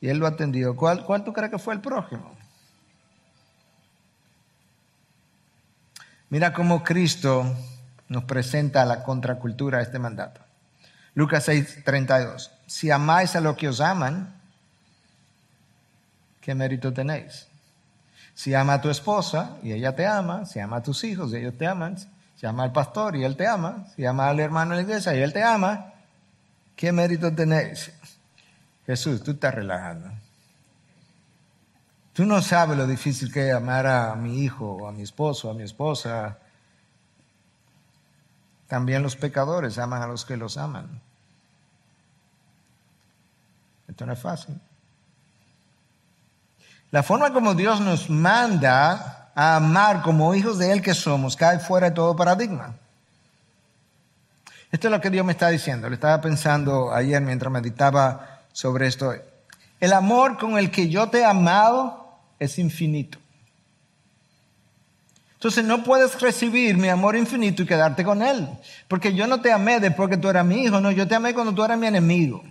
[0.00, 0.74] y él lo atendió.
[0.74, 2.34] ¿Cuál, ¿Cuál tú crees que fue el prójimo?
[6.30, 7.44] Mira cómo Cristo
[8.08, 10.40] nos presenta la contracultura a este mandato.
[11.14, 12.50] Lucas 6, 32.
[12.66, 14.34] Si amáis a los que os aman,
[16.40, 17.46] ¿qué mérito tenéis?
[18.34, 21.36] Si ama a tu esposa y ella te ama, si ama a tus hijos y
[21.36, 21.96] ellos te aman,
[22.36, 25.14] si ama al pastor y él te ama, si ama al hermano de la iglesia
[25.14, 25.92] y él te ama,
[26.74, 27.92] ¿qué mérito tenéis?
[28.86, 30.10] Jesús, tú estás relajando.
[32.14, 35.50] Tú no sabes lo difícil que es amar a mi hijo, o a mi esposo,
[35.50, 36.38] a mi esposa.
[38.68, 41.00] También los pecadores aman a los que los aman.
[43.88, 44.60] Esto no es fácil.
[46.92, 51.58] La forma como Dios nos manda a amar como hijos de Él que somos cae
[51.58, 52.76] fuera de todo paradigma.
[54.70, 55.88] Esto es lo que Dios me está diciendo.
[55.88, 59.12] Le estaba pensando ayer mientras meditaba sobre esto.
[59.80, 62.03] El amor con el que yo te he amado
[62.38, 63.18] es infinito.
[65.44, 68.48] Entonces no puedes recibir mi amor infinito y quedarte con él.
[68.88, 71.34] Porque yo no te amé después que tú eras mi hijo, no, yo te amé
[71.34, 72.42] cuando tú eras mi enemigo.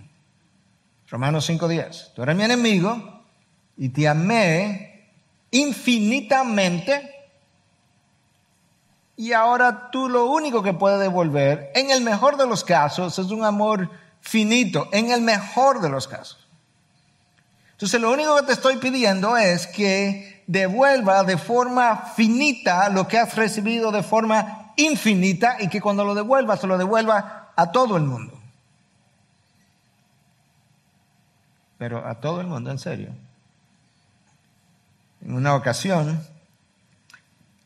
[1.08, 2.12] Romanos 5.10.
[2.14, 3.24] Tú eras mi enemigo
[3.76, 5.08] y te amé
[5.50, 7.10] infinitamente.
[9.16, 13.26] Y ahora tú lo único que puedes devolver, en el mejor de los casos, es
[13.32, 16.43] un amor finito, en el mejor de los casos.
[17.74, 23.18] Entonces lo único que te estoy pidiendo es que devuelva de forma finita lo que
[23.18, 27.96] has recibido de forma infinita y que cuando lo devuelva se lo devuelva a todo
[27.96, 28.38] el mundo.
[31.78, 33.08] Pero a todo el mundo, en serio.
[35.20, 36.22] En una ocasión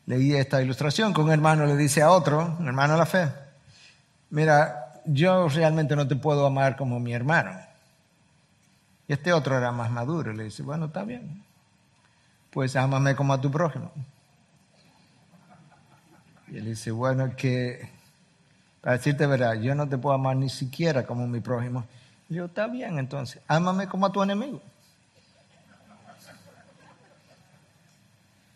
[0.07, 3.31] leí esta ilustración que un hermano le dice a otro, un hermano de la fe,
[4.31, 7.68] mira, yo realmente no te puedo amar como mi hermano.
[9.09, 10.31] Y este otro era más maduro.
[10.31, 11.43] Le dice, bueno, está bien.
[12.51, 13.91] Pues ámame como a tu prójimo.
[16.47, 17.89] Y él dice, bueno, que
[18.81, 21.85] para decirte verdad, yo no te puedo amar ni siquiera como mi prójimo.
[22.29, 24.61] Y yo, está bien entonces, ámame como a tu enemigo.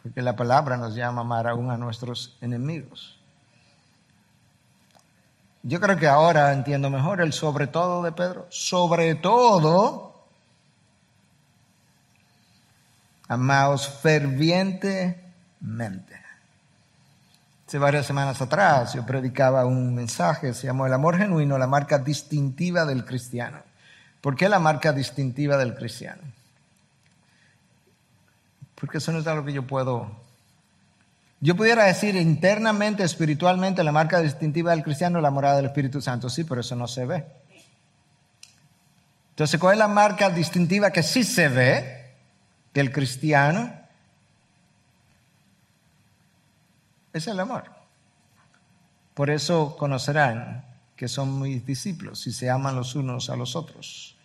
[0.04, 3.18] Porque la palabra nos llama amar aún a nuestros enemigos.
[5.64, 8.46] Yo creo que ahora entiendo mejor el sobre todo de Pedro.
[8.50, 10.13] Sobre todo,
[13.28, 16.22] amaos fervientemente.
[17.68, 21.98] Hace varias semanas atrás yo predicaba un mensaje, se llamó El amor genuino, la marca
[21.98, 23.60] distintiva del cristiano.
[24.22, 26.22] ¿Por qué la marca distintiva del cristiano?
[28.76, 30.24] Porque eso no es algo que yo puedo
[31.44, 36.02] yo pudiera decir internamente, espiritualmente, la marca distintiva del cristiano es la morada del Espíritu
[36.02, 37.26] Santo, sí, pero eso no se ve.
[39.32, 42.03] Entonces, ¿cuál es la marca distintiva que sí se ve
[42.74, 43.74] del cristiano?
[47.14, 47.66] Es el amor.
[49.14, 50.66] Por eso conocerán
[50.96, 54.16] que son mis discípulos si se aman los unos a los otros.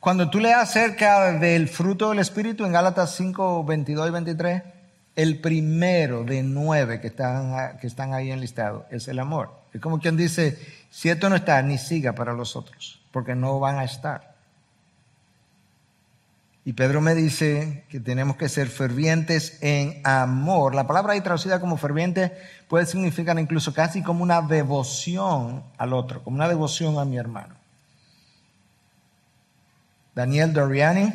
[0.00, 4.62] Cuando tú leas acerca del fruto del Espíritu en Gálatas 5, 22 y 23,
[5.14, 9.62] el primero de nueve que están, que están ahí enlistados es el amor.
[9.72, 10.58] Es como quien dice,
[10.90, 14.31] si esto no está, ni siga para los otros, porque no van a estar.
[16.64, 20.76] Y Pedro me dice que tenemos que ser fervientes en amor.
[20.76, 22.32] La palabra ahí traducida como ferviente
[22.68, 27.56] puede significar incluso casi como una devoción al otro, como una devoción a mi hermano.
[30.14, 31.12] Daniel Doriani,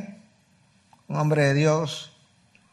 [1.07, 2.11] un hombre de Dios,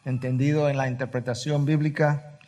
[0.03, 2.39] entendido en la interpretación bíblica,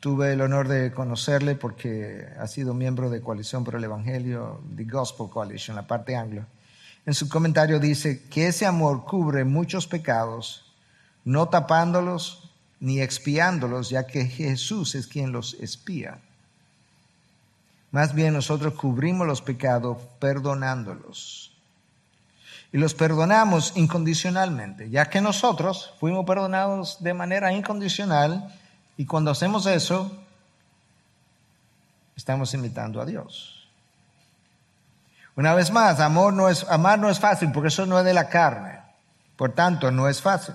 [0.00, 4.84] tuve el honor de conocerle porque ha sido miembro de Coalición por el Evangelio, The
[4.84, 6.44] Gospel Coalition, la parte anglo
[7.06, 10.64] en su comentario dice que ese amor cubre muchos pecados,
[11.24, 12.50] no tapándolos
[12.80, 16.18] ni expiándolos, ya que Jesús es quien los espía.
[17.92, 21.52] Más bien nosotros cubrimos los pecados perdonándolos.
[22.72, 28.52] Y los perdonamos incondicionalmente, ya que nosotros fuimos perdonados de manera incondicional
[28.96, 30.10] y cuando hacemos eso,
[32.16, 33.55] estamos imitando a Dios.
[35.36, 38.14] Una vez más, amor no es, amar no es fácil porque eso no es de
[38.14, 38.80] la carne.
[39.36, 40.54] Por tanto, no es fácil.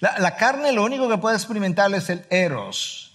[0.00, 3.14] La, la carne lo único que puede experimentar es el eros.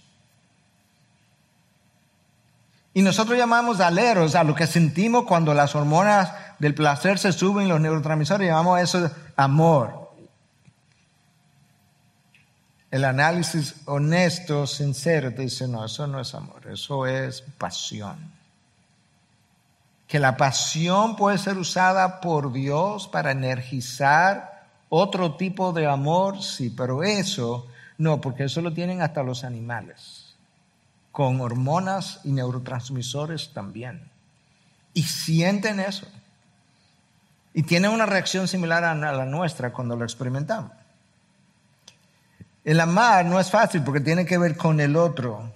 [2.94, 7.32] Y nosotros llamamos al eros a lo que sentimos cuando las hormonas del placer se
[7.32, 10.12] suben, los neurotransmisores, llamamos eso amor.
[12.90, 18.37] El análisis honesto, sincero, te dice, no, eso no es amor, eso es pasión
[20.08, 26.70] que la pasión puede ser usada por Dios para energizar otro tipo de amor, sí,
[26.70, 27.66] pero eso
[27.98, 30.34] no, porque eso lo tienen hasta los animales,
[31.12, 34.10] con hormonas y neurotransmisores también.
[34.94, 36.06] Y sienten eso.
[37.52, 40.72] Y tienen una reacción similar a la nuestra cuando lo experimentamos.
[42.64, 45.52] El amar no es fácil porque tiene que ver con el otro.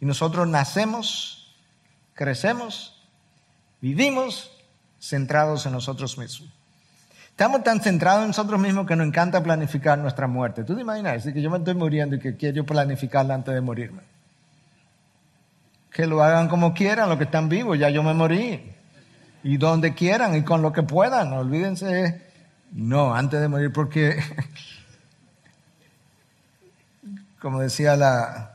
[0.00, 1.56] Y nosotros nacemos,
[2.14, 3.01] crecemos
[3.82, 4.52] Vivimos
[5.00, 6.48] centrados en nosotros mismos.
[7.30, 10.62] Estamos tan centrados en nosotros mismos que nos encanta planificar nuestra muerte.
[10.62, 11.24] ¿Tú te imaginas?
[11.24, 14.02] que yo me estoy muriendo y que quiero planificarla antes de morirme.
[15.90, 18.72] Que lo hagan como quieran, los que están vivos, ya yo me morí.
[19.42, 22.22] Y donde quieran y con lo que puedan, olvídense.
[22.70, 24.22] No, antes de morir, porque,
[27.40, 28.51] como decía la,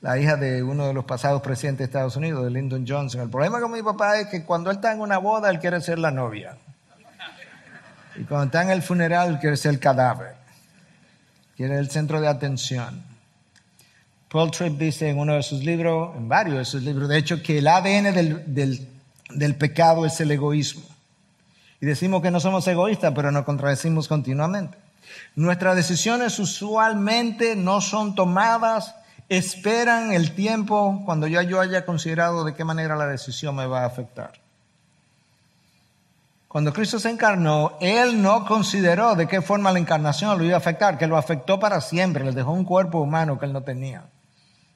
[0.00, 3.20] la hija de uno de los pasados presidentes de Estados Unidos, de Lyndon Johnson.
[3.20, 5.80] El problema con mi papá es que cuando él está en una boda, él quiere
[5.80, 6.56] ser la novia.
[8.16, 10.34] Y cuando está en el funeral, quiere ser el cadáver.
[11.56, 13.02] Quiere el centro de atención.
[14.30, 17.42] Paul Tripp dice en uno de sus libros, en varios de sus libros, de hecho,
[17.42, 18.88] que el ADN del,
[19.30, 20.84] del pecado es el egoísmo.
[21.80, 24.78] Y decimos que no somos egoístas, pero nos contradecimos continuamente.
[25.34, 28.94] Nuestras decisiones usualmente no son tomadas
[29.30, 33.82] esperan el tiempo cuando ya yo haya considerado de qué manera la decisión me va
[33.82, 34.32] a afectar.
[36.48, 40.58] Cuando Cristo se encarnó, Él no consideró de qué forma la encarnación lo iba a
[40.58, 44.10] afectar, que lo afectó para siempre, le dejó un cuerpo humano que Él no tenía,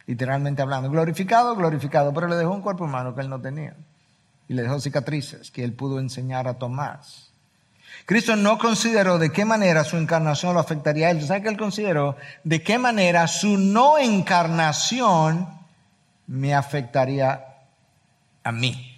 [0.07, 0.89] literalmente hablando.
[0.89, 3.75] Glorificado, glorificado, pero le dejó un cuerpo humano que Él no tenía.
[4.47, 7.34] Y le dejó cicatrices que Él pudo enseñar a Tomás.
[8.07, 11.27] Cristo no consideró de qué manera su encarnación lo afectaría a él.
[11.27, 12.17] ¿Sabe qué él consideró?
[12.43, 15.49] De qué manera su no encarnación
[16.27, 17.45] me afectaría
[18.43, 18.91] a mí.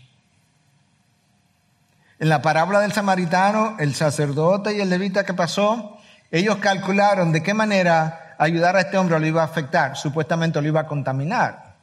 [2.19, 5.99] En la parábola del samaritano, el sacerdote y el levita que pasó,
[6.31, 9.97] ellos calcularon de qué manera ayudar a este hombre lo iba a afectar.
[9.97, 11.77] Supuestamente lo iba a contaminar.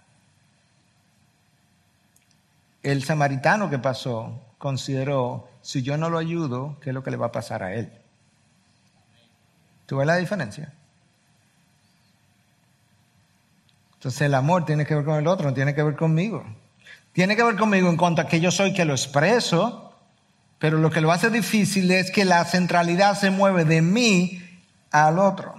[2.82, 7.18] El samaritano que pasó consideró si yo no lo ayudo, ¿qué es lo que le
[7.18, 7.92] va a pasar a él?
[9.86, 10.72] ¿Tú ves la diferencia?
[13.96, 16.46] Entonces el amor tiene que ver con el otro, no tiene que ver conmigo.
[17.12, 19.94] Tiene que ver conmigo en cuanto a que yo soy que lo expreso,
[20.60, 24.42] pero lo que lo hace difícil es que la centralidad se mueve de mí
[24.92, 25.56] al otro.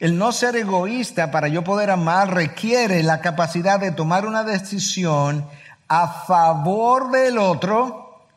[0.00, 5.46] El no ser egoísta para yo poder amar requiere la capacidad de tomar una decisión
[5.92, 8.28] a favor del otro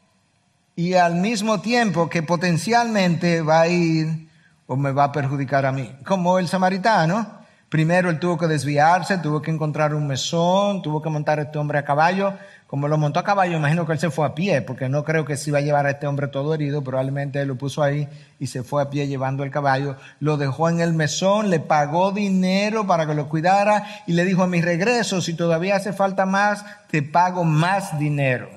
[0.76, 4.28] y al mismo tiempo que potencialmente va a ir
[4.66, 5.96] o me va a perjudicar a mí.
[6.04, 7.28] Como el samaritano,
[7.70, 11.78] primero él tuvo que desviarse, tuvo que encontrar un mesón, tuvo que montar este hombre
[11.78, 12.34] a caballo.
[12.74, 15.26] Como lo montó a caballo, imagino que él se fue a pie, porque no creo
[15.26, 18.10] que se iba a llevar a este hombre todo herido, probablemente lo puso ahí
[18.40, 22.12] y se fue a pie llevando el caballo, lo dejó en el mesón, le pagó
[22.12, 26.26] dinero para que lo cuidara y le dijo a mi regreso, si todavía hace falta
[26.26, 28.50] más, te pago más dinero.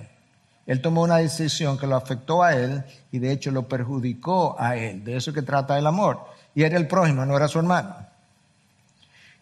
[0.67, 4.77] Él tomó una decisión que lo afectó a él y de hecho lo perjudicó a
[4.77, 5.05] él.
[5.05, 6.21] De eso que trata el amor.
[6.55, 7.95] Y era el prójimo, no era su hermano.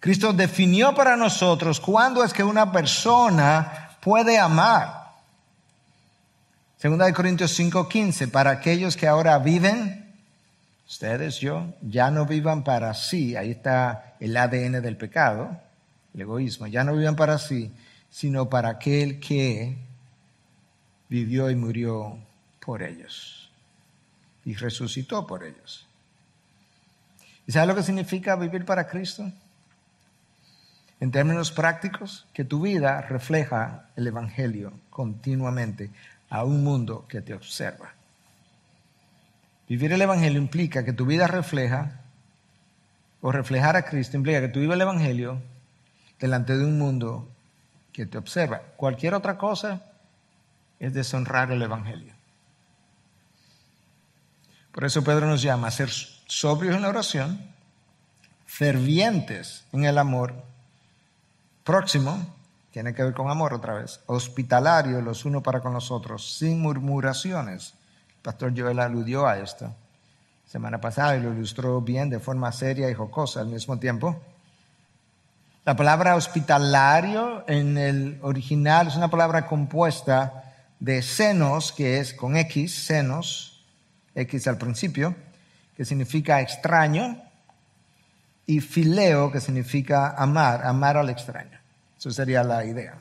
[0.00, 5.14] Cristo definió para nosotros cuándo es que una persona puede amar.
[6.76, 10.12] Segunda de Corintios 5:15, para aquellos que ahora viven,
[10.86, 15.58] ustedes, yo, ya no vivan para sí, ahí está el ADN del pecado,
[16.12, 17.72] el egoísmo, ya no vivan para sí,
[18.10, 19.78] sino para aquel que
[21.08, 22.18] vivió y murió
[22.60, 23.50] por ellos
[24.44, 25.86] y resucitó por ellos.
[27.46, 29.32] ¿Y sabe lo que significa vivir para Cristo?
[31.04, 35.90] En términos prácticos, que tu vida refleja el Evangelio continuamente
[36.30, 37.92] a un mundo que te observa.
[39.68, 42.00] Vivir el Evangelio implica que tu vida refleja,
[43.20, 45.42] o reflejar a Cristo implica que tú vives el Evangelio
[46.18, 47.28] delante de un mundo
[47.92, 48.62] que te observa.
[48.74, 49.82] Cualquier otra cosa
[50.80, 52.14] es deshonrar el Evangelio.
[54.72, 57.42] Por eso Pedro nos llama a ser sobrios en la oración,
[58.46, 60.53] fervientes en el amor,
[61.64, 62.36] próximo,
[62.70, 66.60] tiene que ver con amor otra vez, hospitalario los unos para con los otros, sin
[66.60, 67.74] murmuraciones.
[68.08, 69.74] El pastor Joel aludió a esto
[70.54, 74.22] semana pasada y lo ilustró bien de forma seria y jocosa al mismo tiempo.
[75.64, 82.36] La palabra hospitalario en el original es una palabra compuesta de senos, que es con
[82.36, 83.64] X, senos,
[84.14, 85.16] X al principio,
[85.76, 87.20] que significa extraño,
[88.46, 91.58] y fileo, que significa amar, amar al extraño.
[91.98, 93.00] Eso sería la idea.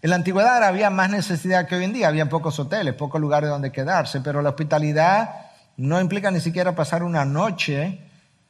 [0.00, 3.50] En la antigüedad había más necesidad que hoy en día, había pocos hoteles, pocos lugares
[3.50, 5.30] donde quedarse, pero la hospitalidad
[5.76, 8.00] no implica ni siquiera pasar una noche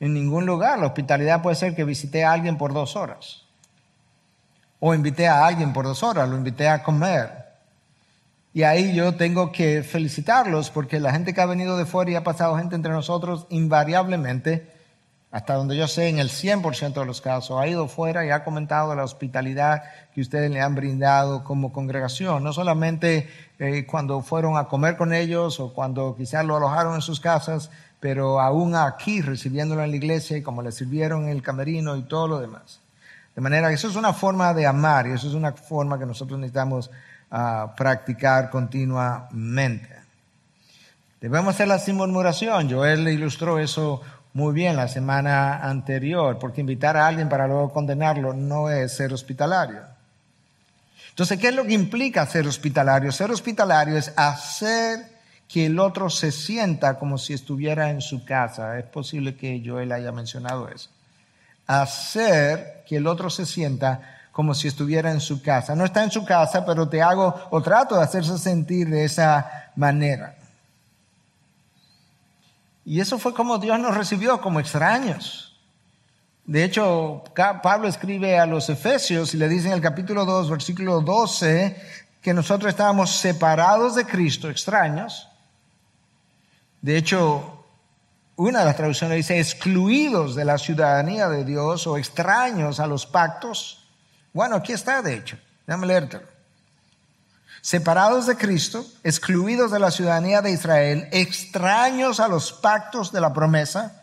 [0.01, 0.79] en ningún lugar.
[0.79, 3.43] La hospitalidad puede ser que visité a alguien por dos horas.
[4.81, 7.43] O invité a alguien por dos horas, lo invité a comer.
[8.55, 12.15] Y ahí yo tengo que felicitarlos porque la gente que ha venido de fuera y
[12.17, 14.71] ha pasado gente entre nosotros, invariablemente,
[15.33, 18.45] hasta donde yo sé, en el 100% de los casos, ha ido fuera y ha
[18.45, 19.83] comentado la hospitalidad
[20.15, 22.45] que ustedes le han brindado como congregación.
[22.45, 27.01] No solamente eh, cuando fueron a comer con ellos o cuando quizás lo alojaron en
[27.01, 31.43] sus casas, pero aún aquí recibiéndolo en la iglesia y como le sirvieron en el
[31.43, 32.81] camerino y todo lo demás.
[33.35, 36.05] De manera que eso es una forma de amar y eso es una forma que
[36.05, 36.91] nosotros necesitamos
[37.31, 39.89] ah, practicar continuamente.
[41.23, 42.71] Debemos hacerla sin murmuración.
[42.71, 44.03] Joel le ilustró eso
[44.35, 49.13] muy bien la semana anterior, porque invitar a alguien para luego condenarlo no es ser
[49.13, 49.81] hospitalario.
[51.11, 53.13] Entonces, ¿qué es lo que implica ser hospitalario?
[53.13, 55.13] Ser hospitalario es hacer
[55.47, 58.79] que el otro se sienta como si estuviera en su casa.
[58.79, 60.89] Es posible que Joel haya mencionado eso.
[61.67, 64.01] Hacer que el otro se sienta
[64.33, 65.77] como si estuviera en su casa.
[65.77, 69.71] No está en su casa, pero te hago o trato de hacerse sentir de esa
[69.77, 70.37] manera.
[72.85, 75.61] Y eso fue como Dios nos recibió, como extraños.
[76.45, 77.23] De hecho,
[77.63, 81.77] Pablo escribe a los Efesios y le dice en el capítulo 2, versículo 12,
[82.21, 85.29] que nosotros estábamos separados de Cristo, extraños,
[86.83, 87.65] de hecho,
[88.35, 93.07] una de las traducciones dice excluidos de la ciudadanía de Dios o extraños a los
[93.07, 93.89] pactos.
[94.33, 95.39] Bueno, aquí está, de hecho.
[95.65, 96.25] Déjame leértelo.
[97.63, 103.33] Separados de Cristo, excluidos de la ciudadanía de Israel, extraños a los pactos de la
[103.33, 104.03] promesa,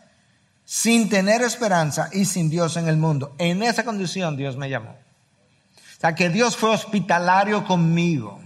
[0.64, 3.34] sin tener esperanza y sin Dios en el mundo.
[3.36, 4.92] En esa condición Dios me llamó.
[4.92, 8.40] O sea, que Dios fue hospitalario conmigo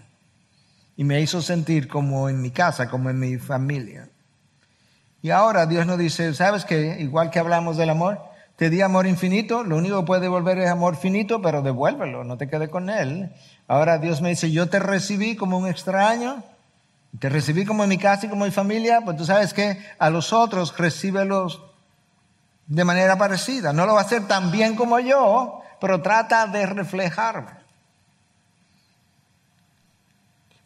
[0.97, 4.09] y me hizo sentir como en mi casa, como en mi familia.
[5.23, 8.21] Y ahora Dios nos dice, ¿sabes que Igual que hablamos del amor,
[8.57, 12.37] te di amor infinito, lo único que puede devolver es amor finito, pero devuélvelo, no
[12.37, 13.33] te quedes con él.
[13.67, 16.45] Ahora Dios me dice, yo te recibí como un extraño,
[17.19, 20.33] te recibí como mi casa y como mi familia, pues tú sabes que a los
[20.33, 21.63] otros recíbelos
[22.67, 23.73] de manera parecida.
[23.73, 27.65] No lo va a hacer tan bien como yo, pero trata de reflejarme.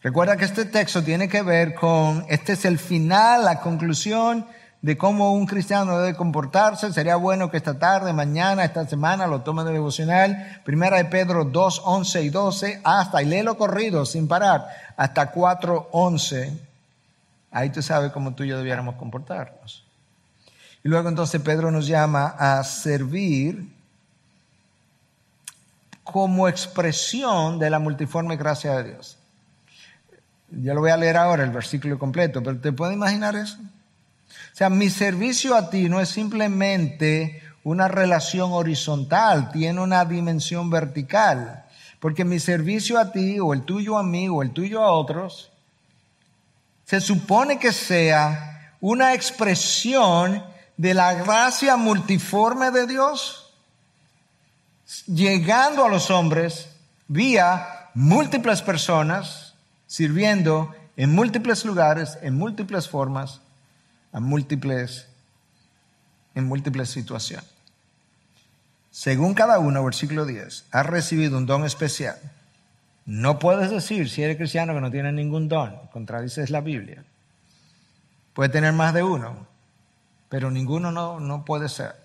[0.01, 4.45] Recuerda que este texto tiene que ver con, este es el final, la conclusión
[4.81, 6.93] de cómo un cristiano debe comportarse.
[6.93, 10.61] Sería bueno que esta tarde, mañana, esta semana lo tome de devocional.
[10.63, 15.89] Primera de Pedro 2, 11 y 12, hasta, y léelo corrido sin parar, hasta 4,
[15.91, 16.57] 11.
[17.51, 19.85] Ahí tú sabes cómo tú y yo debiéramos comportarnos.
[20.83, 23.67] Y luego entonces Pedro nos llama a servir
[26.03, 29.17] como expresión de la multiforme gracia de Dios.
[30.51, 33.57] Ya lo voy a leer ahora, el versículo completo, pero ¿te puedes imaginar eso?
[34.59, 41.63] Sea, mi servicio a ti no es simplemente una relación horizontal, tiene una dimensión vertical.
[42.01, 45.49] Porque mi servicio a ti, o el tuyo a mí, o el tuyo a otros,
[46.83, 50.43] se supone que sea una expresión
[50.75, 53.53] de la gracia multiforme de Dios.
[55.05, 56.67] llegando a los hombres
[57.07, 59.53] vía múltiples personas,
[59.87, 63.39] sirviendo en múltiples lugares, en múltiples formas,
[64.11, 65.07] a múltiples,
[66.35, 67.49] en múltiples situaciones.
[68.91, 72.17] Según cada uno, versículo 10, ha recibido un don especial.
[73.05, 75.75] No puedes decir, si eres cristiano, que no tienes ningún don.
[75.91, 77.03] Contradices la Biblia.
[78.33, 79.47] Puede tener más de uno,
[80.29, 81.95] pero ninguno no, no puede ser.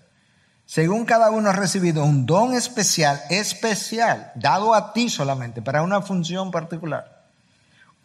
[0.65, 6.01] Según cada uno ha recibido un don especial, especial, dado a ti solamente, para una
[6.01, 7.14] función particular.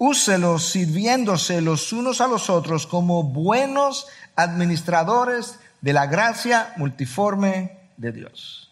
[0.03, 8.11] Úselos sirviéndose los unos a los otros como buenos administradores de la gracia multiforme de
[8.11, 8.71] Dios.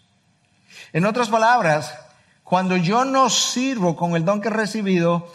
[0.95, 1.95] En otras palabras,
[2.45, 5.31] cuando yo no sirvo con el don que he recibido,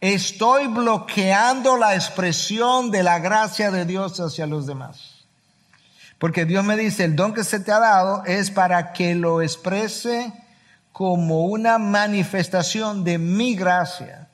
[0.00, 5.26] estoy bloqueando la expresión de la gracia de Dios hacia los demás.
[6.18, 9.42] Porque Dios me dice, el don que se te ha dado es para que lo
[9.42, 10.32] exprese
[10.90, 14.27] como una manifestación de mi gracia.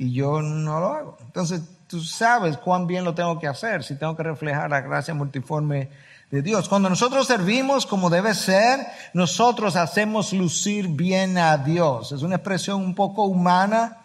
[0.00, 1.18] Y yo no lo hago.
[1.20, 5.12] Entonces, tú sabes cuán bien lo tengo que hacer si tengo que reflejar la gracia
[5.12, 5.90] multiforme
[6.30, 6.70] de Dios.
[6.70, 8.80] Cuando nosotros servimos como debe ser,
[9.12, 12.12] nosotros hacemos lucir bien a Dios.
[12.12, 13.98] Es una expresión un poco humana,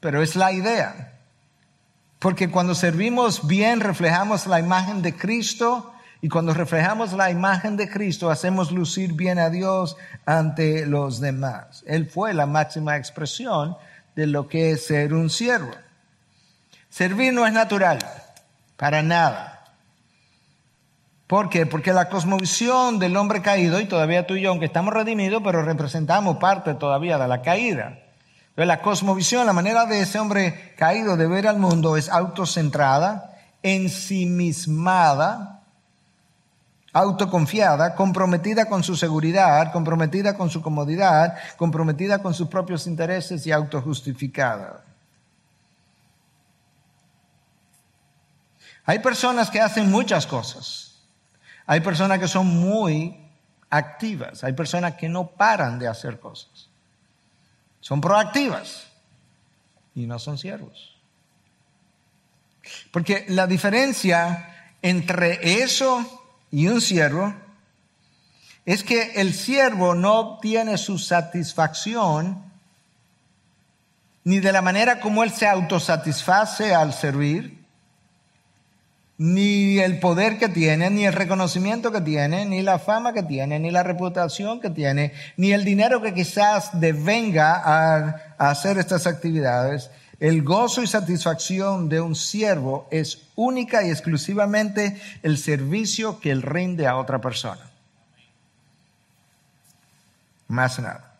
[0.00, 1.12] pero es la idea.
[2.20, 7.90] Porque cuando servimos bien, reflejamos la imagen de Cristo y cuando reflejamos la imagen de
[7.90, 11.84] Cristo, hacemos lucir bien a Dios ante los demás.
[11.86, 13.76] Él fue la máxima expresión
[14.18, 15.70] de lo que es ser un siervo.
[16.88, 18.00] Servir no es natural,
[18.76, 19.62] para nada.
[21.28, 21.66] ¿Por qué?
[21.66, 25.62] Porque la cosmovisión del hombre caído, y todavía tú y yo, aunque estamos redimidos, pero
[25.62, 27.96] representamos parte todavía de la caída.
[28.48, 33.38] Entonces, la cosmovisión, la manera de ese hombre caído de ver al mundo es autocentrada,
[33.62, 35.57] ensimismada,
[36.92, 43.52] autoconfiada, comprometida con su seguridad, comprometida con su comodidad, comprometida con sus propios intereses y
[43.52, 44.84] autojustificada.
[48.84, 51.02] Hay personas que hacen muchas cosas.
[51.66, 53.20] Hay personas que son muy
[53.68, 54.42] activas.
[54.44, 56.70] Hay personas que no paran de hacer cosas.
[57.80, 58.84] Son proactivas
[59.94, 60.96] y no son siervos.
[62.90, 66.17] Porque la diferencia entre eso
[66.50, 67.34] y un siervo
[68.64, 72.48] es que el siervo no obtiene su satisfacción
[74.24, 77.64] ni de la manera como él se autosatisface al servir,
[79.16, 83.58] ni el poder que tiene, ni el reconocimiento que tiene, ni la fama que tiene,
[83.58, 89.06] ni la reputación que tiene, ni el dinero que quizás devenga a, a hacer estas
[89.06, 89.90] actividades,
[90.20, 96.42] el gozo y satisfacción de un siervo es única y exclusivamente el servicio que él
[96.42, 97.70] rinde a otra persona.
[100.48, 101.14] Más nada.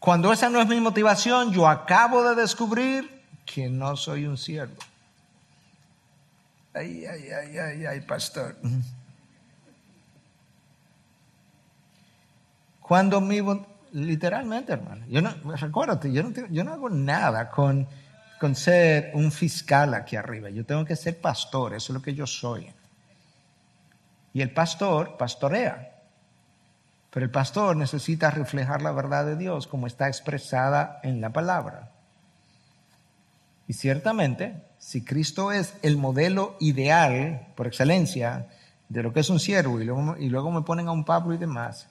[0.00, 4.74] Cuando esa no es mi motivación, yo acabo de descubrir que no soy un siervo.
[6.74, 8.56] Ay, ay, ay, ay, ay, pastor.
[12.80, 13.40] Cuando mi,
[13.92, 15.04] Literalmente, hermano.
[15.08, 17.86] Yo no, recuérdate, yo no, yo no hago nada con,
[18.40, 20.50] con ser un fiscal aquí arriba.
[20.50, 22.72] Yo tengo que ser pastor, eso es lo que yo soy.
[24.32, 25.92] Y el pastor pastorea.
[27.10, 31.90] Pero el pastor necesita reflejar la verdad de Dios como está expresada en la palabra.
[33.68, 38.48] Y ciertamente, si Cristo es el modelo ideal por excelencia
[38.88, 41.34] de lo que es un siervo y luego, y luego me ponen a un Pablo
[41.34, 41.88] y demás,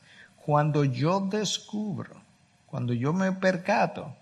[0.52, 2.22] cuando yo descubro,
[2.66, 4.14] cuando yo me percato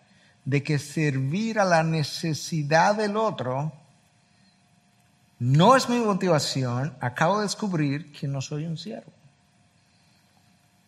[0.46, 3.74] de que servir a la necesidad del otro
[5.40, 9.12] no es mi motivación, acabo de descubrir que no soy un siervo.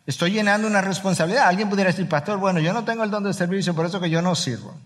[0.06, 1.48] Estoy llenando una responsabilidad.
[1.48, 4.10] Alguien pudiera decir, pastor, bueno, yo no tengo el don de servicio, por eso que
[4.10, 4.78] yo no sirvo.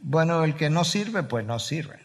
[0.00, 1.98] Bueno, el que no sirve, pues no sirve.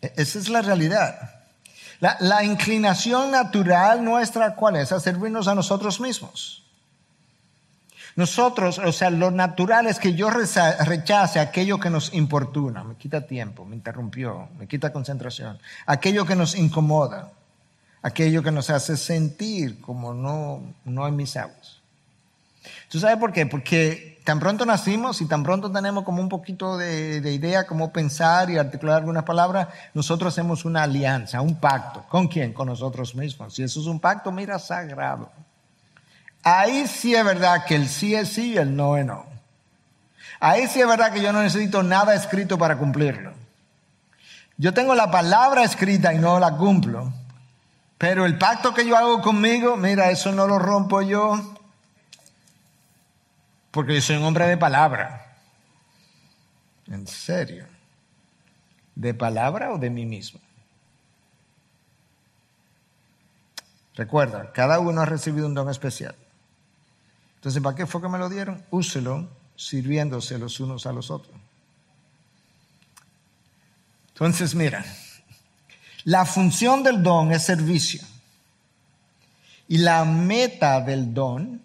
[0.00, 1.41] E-, esa es la realidad.
[2.02, 4.90] La, inclinación natural nuestra, ¿cuál es?
[4.90, 6.64] A servirnos a nosotros mismos.
[8.16, 13.24] Nosotros, o sea, lo natural es que yo rechace aquello que nos importuna, me quita
[13.24, 17.30] tiempo, me interrumpió, me quita concentración, aquello que nos incomoda,
[18.02, 21.81] aquello que nos hace sentir como no, no en mis aguas.
[22.88, 23.46] ¿Tú sabes por qué?
[23.46, 28.50] Porque tan pronto nacimos y tan pronto tenemos como un poquito de, idea cómo pensar
[28.50, 32.04] y articular algunas palabras, nosotros hacemos una alianza, un pacto.
[32.08, 32.52] ¿Con quién?
[32.52, 33.54] Con nosotros mismos.
[33.54, 35.30] Si eso es un pacto, mira, sagrado.
[36.44, 39.24] Ahí sí es verdad que el sí es sí y el no es no.
[40.40, 43.32] Ahí sí es verdad que yo no necesito nada escrito para cumplirlo.
[44.56, 47.12] yo tengo la palabra escrita y no la cumplo,
[47.96, 51.54] pero el pacto que yo hago conmigo, mira, eso no lo rompo yo,
[53.72, 55.38] porque yo soy un hombre de palabra.
[56.86, 57.66] En serio.
[58.94, 60.38] ¿De palabra o de mí mismo?
[63.94, 66.14] Recuerda, cada uno ha recibido un don especial.
[67.36, 68.64] Entonces, ¿para qué fue que me lo dieron?
[68.70, 71.34] Úselo sirviéndose los unos a los otros.
[74.08, 74.84] Entonces, mira,
[76.04, 78.02] la función del don es servicio.
[79.66, 81.62] Y la meta del don,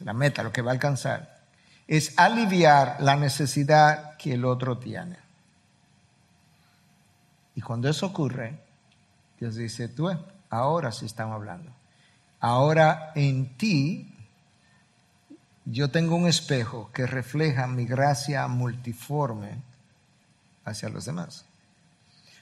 [0.00, 1.38] la meta, lo que va a alcanzar,
[1.86, 5.16] es aliviar la necesidad que el otro tiene.
[7.54, 8.58] Y cuando eso ocurre,
[9.40, 10.10] Dios dice, tú,
[10.50, 11.72] ahora sí estamos hablando.
[12.40, 14.14] Ahora en ti
[15.64, 19.60] yo tengo un espejo que refleja mi gracia multiforme
[20.64, 21.44] hacia los demás.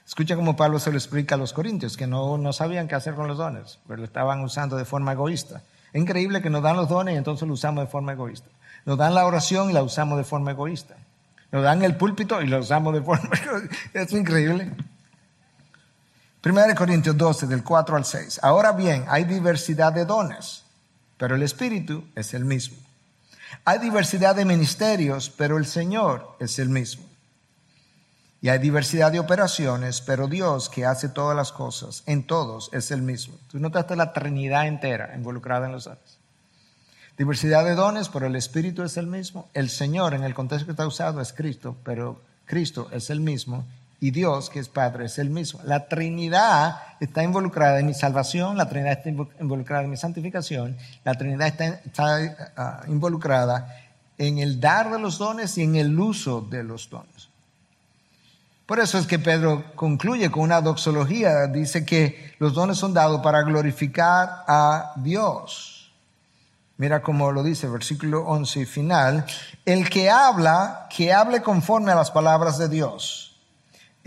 [0.05, 3.15] Escucha cómo Pablo se lo explica a los corintios, que no, no sabían qué hacer
[3.15, 5.63] con los dones, pero lo estaban usando de forma egoísta.
[5.97, 8.47] Es increíble que nos dan los dones y entonces lo usamos de forma egoísta.
[8.85, 10.95] Nos dan la oración y la usamos de forma egoísta.
[11.51, 13.75] Nos dan el púlpito y lo usamos de forma egoísta.
[13.95, 14.71] Es increíble.
[16.39, 18.41] Primera de Corintios 12, del 4 al 6.
[18.43, 20.65] Ahora bien, hay diversidad de dones,
[21.17, 22.77] pero el Espíritu es el mismo.
[23.65, 27.06] Hay diversidad de ministerios, pero el Señor es el mismo.
[28.39, 32.91] Y hay diversidad de operaciones, pero Dios que hace todas las cosas, en todos es
[32.91, 33.35] el mismo.
[33.49, 36.19] Tú notaste la Trinidad entera involucrada en los dones.
[37.17, 39.49] Diversidad de dones, pero el Espíritu es el mismo.
[39.55, 43.65] El Señor, en el contexto que está usado, es Cristo, pero Cristo es el mismo.
[43.99, 45.59] Y Dios, que es Padre, es el mismo.
[45.63, 49.09] La Trinidad está involucrada en mi salvación, la Trinidad está
[49.39, 53.75] involucrada en mi santificación, la Trinidad está, ah, involucrada
[54.19, 57.26] en el dar de los dones y en el uso de los dones.
[58.67, 63.21] Por eso es que Pedro concluye con una doxología, dice que los dones son dados
[63.21, 65.93] para glorificar a Dios.
[66.75, 69.25] Mira cómo lo dice, versículo 11 final,
[69.65, 73.26] el que habla, que hable conforme a las palabras de Dios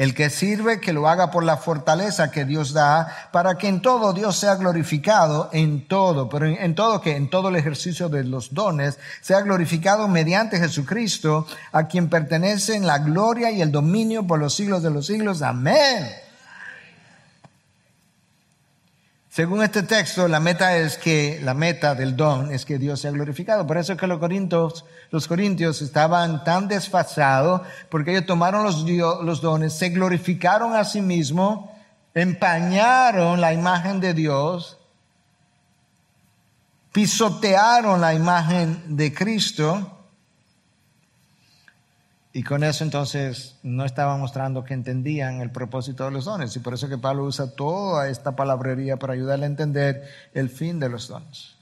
[0.00, 3.82] el que sirve, que lo haga por la fortaleza que Dios da, para que en
[3.82, 8.24] todo Dios sea glorificado, en todo, pero en, todo que, en todo el ejercicio de
[8.24, 14.38] los dones, sea glorificado mediante Jesucristo, a quien pertenecen la gloria y el dominio por
[14.38, 15.42] los siglos de los siglos.
[15.42, 16.29] Amén.
[19.30, 23.12] Según este texto, la meta es que, la meta del don es que Dios sea
[23.12, 23.64] glorificado.
[23.64, 28.84] Por eso es que los corintios, los corintios estaban tan desfasados, porque ellos tomaron los,
[29.22, 31.70] los dones, se glorificaron a sí mismos,
[32.12, 34.78] empañaron la imagen de Dios,
[36.90, 39.99] pisotearon la imagen de Cristo,
[42.32, 46.54] y con eso entonces no estaba mostrando que entendían el propósito de los dones.
[46.54, 50.78] Y por eso que Pablo usa toda esta palabrería para ayudarle a entender el fin
[50.78, 51.56] de los dones.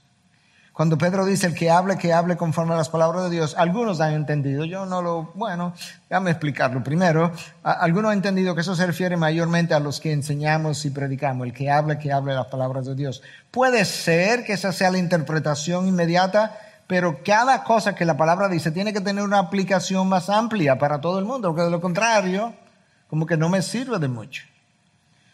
[0.79, 3.99] Cuando Pedro dice el que hable, que hable conforme a las palabras de Dios, algunos
[3.99, 5.73] han entendido, yo no lo, bueno,
[6.07, 6.81] déjame explicarlo.
[6.83, 11.47] Primero, algunos han entendido que eso se refiere mayormente a los que enseñamos y predicamos,
[11.47, 13.21] el que hable, que hable las palabras de Dios.
[13.51, 16.57] Puede ser que esa sea la interpretación inmediata,
[16.89, 20.99] pero cada cosa que la palabra dice tiene que tener una aplicación más amplia para
[20.99, 22.55] todo el mundo, porque de lo contrario,
[23.11, 24.41] como que no me sirve de mucho.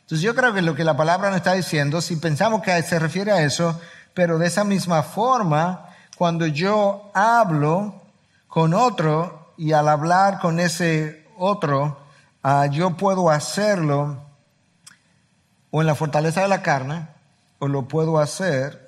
[0.01, 2.99] Entonces yo creo que lo que la palabra nos está diciendo, si pensamos que se
[2.99, 3.79] refiere a eso,
[4.13, 5.85] pero de esa misma forma,
[6.17, 8.01] cuando yo hablo
[8.49, 12.01] con otro y al hablar con ese otro,
[12.43, 14.21] ah, yo puedo hacerlo
[15.71, 17.07] o en la fortaleza de la carne,
[17.59, 18.84] o lo puedo hacer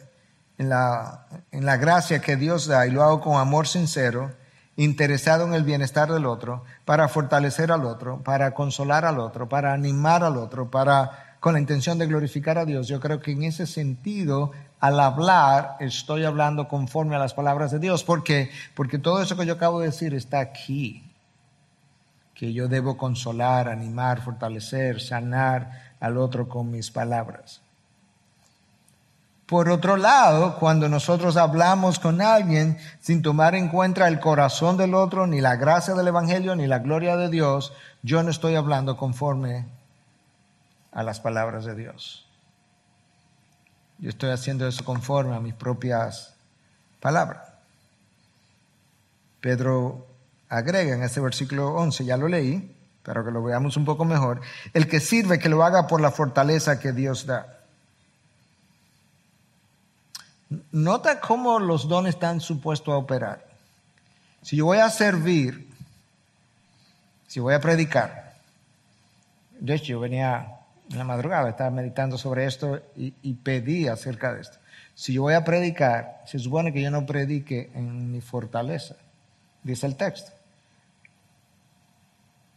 [0.57, 4.31] en la, en la gracia que Dios da y lo hago con amor sincero,
[4.75, 9.73] interesado en el bienestar del otro, para fortalecer al otro, para consolar al otro, para
[9.73, 12.87] animar al otro, para con la intención de glorificar a Dios.
[12.87, 17.79] Yo creo que en ese sentido, al hablar, estoy hablando conforme a las palabras de
[17.79, 18.03] Dios.
[18.03, 18.49] ¿Por qué?
[18.75, 21.03] Porque todo eso que yo acabo de decir está aquí.
[22.33, 27.61] Que yo debo consolar, animar, fortalecer, sanar al otro con mis palabras.
[29.47, 34.93] Por otro lado, cuando nosotros hablamos con alguien sin tomar en cuenta el corazón del
[34.93, 37.71] otro, ni la gracia del Evangelio, ni la gloria de Dios,
[38.03, 39.65] yo no estoy hablando conforme
[40.91, 42.27] a las palabras de Dios.
[43.99, 46.33] Yo estoy haciendo eso conforme a mis propias
[46.99, 47.47] palabras.
[49.39, 50.07] Pedro
[50.49, 54.41] agrega en ese versículo 11, ya lo leí, pero que lo veamos un poco mejor,
[54.73, 57.56] el que sirve que lo haga por la fortaleza que Dios da.
[60.71, 63.45] Nota cómo los dones están supuestos a operar.
[64.41, 65.67] Si yo voy a servir,
[67.27, 68.27] si voy a predicar,
[69.59, 74.33] De hecho, yo venía en la madrugada, estaba meditando sobre esto y, y pedí acerca
[74.33, 74.57] de esto.
[74.93, 78.95] Si yo voy a predicar, se supone que yo no predique en mi fortaleza,
[79.63, 80.31] dice el texto.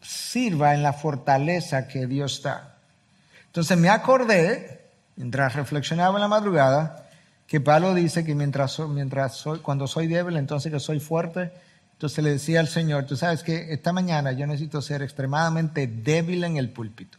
[0.00, 2.76] Sirva en la fortaleza que Dios da.
[3.46, 7.09] Entonces me acordé, mientras reflexionaba en la madrugada,
[7.50, 11.50] que Pablo dice que mientras, mientras soy, cuando soy débil, entonces que soy fuerte.
[11.94, 16.44] Entonces le decía al Señor, tú sabes que esta mañana yo necesito ser extremadamente débil
[16.44, 17.18] en el púlpito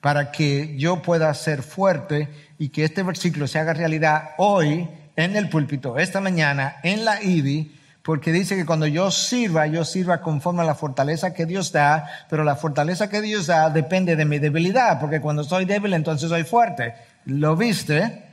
[0.00, 5.36] para que yo pueda ser fuerte y que este versículo se haga realidad hoy en
[5.36, 7.72] el púlpito, esta mañana en la IBI,
[8.02, 12.26] porque dice que cuando yo sirva, yo sirva conforme a la fortaleza que Dios da,
[12.28, 16.28] pero la fortaleza que Dios da depende de mi debilidad, porque cuando soy débil entonces
[16.28, 16.94] soy fuerte.
[17.26, 18.29] ¿Lo viste?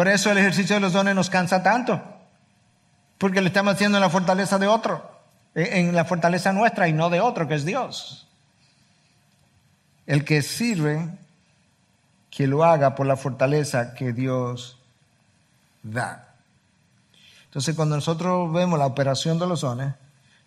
[0.00, 2.00] Por eso el ejercicio de los dones nos cansa tanto,
[3.18, 5.04] porque lo estamos haciendo en la fortaleza de otro,
[5.54, 8.26] en la fortaleza nuestra y no de otro, que es Dios.
[10.06, 11.06] El que sirve,
[12.30, 14.78] que lo haga por la fortaleza que Dios
[15.82, 16.32] da.
[17.44, 19.92] Entonces, cuando nosotros vemos la operación de los dones,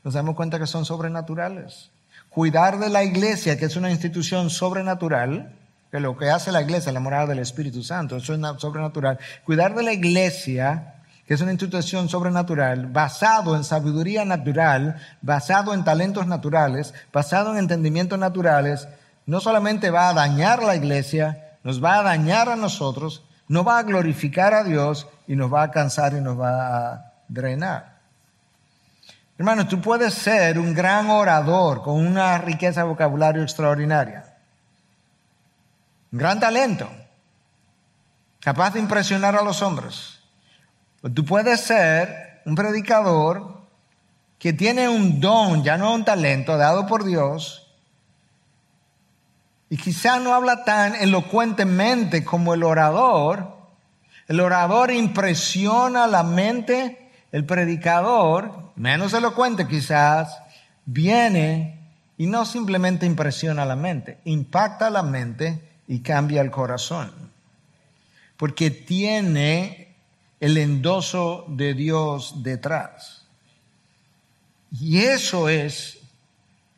[0.03, 1.91] nos damos cuenta que son sobrenaturales.
[2.29, 5.53] Cuidar de la iglesia, que es una institución sobrenatural,
[5.93, 9.19] que lo que hace la iglesia es la morada del Espíritu Santo, eso es sobrenatural.
[9.45, 10.95] Cuidar de la iglesia,
[11.27, 17.59] que es una institución sobrenatural, basado en sabiduría natural, basado en talentos naturales, basado en
[17.59, 18.87] entendimientos naturales,
[19.27, 23.77] no solamente va a dañar la iglesia, nos va a dañar a nosotros, no va
[23.77, 27.99] a glorificar a Dios y nos va a cansar y nos va a drenar.
[29.37, 34.32] Hermano, tú puedes ser un gran orador con una riqueza de vocabulario extraordinaria
[36.13, 36.87] gran talento,
[38.39, 40.19] capaz de impresionar a los hombres.
[41.15, 43.63] Tú puedes ser un predicador
[44.37, 47.67] que tiene un don, ya no un talento dado por Dios,
[49.71, 53.57] y quizá no habla tan elocuentemente como el orador.
[54.27, 60.37] El orador impresiona la mente, el predicador, menos elocuente quizás,
[60.85, 61.79] viene
[62.19, 67.11] y no simplemente impresiona la mente, impacta la mente y cambia el corazón.
[68.37, 69.95] Porque tiene
[70.39, 73.25] el endoso de Dios detrás.
[74.71, 75.99] Y eso es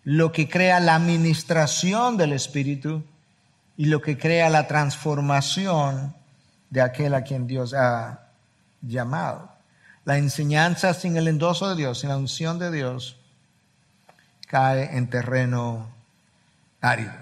[0.03, 3.03] lo que crea la administración del Espíritu
[3.77, 6.15] y lo que crea la transformación
[6.69, 8.27] de aquel a quien Dios ha
[8.81, 9.49] llamado.
[10.03, 13.17] La enseñanza sin el endoso de Dios, sin la unción de Dios,
[14.47, 15.89] cae en terreno
[16.81, 17.13] árido.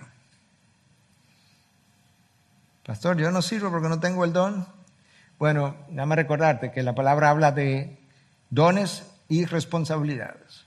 [2.85, 4.65] Pastor, yo no sirvo porque no tengo el don.
[5.39, 7.97] Bueno, déjame recordarte que la palabra habla de
[8.49, 10.65] dones y responsabilidades.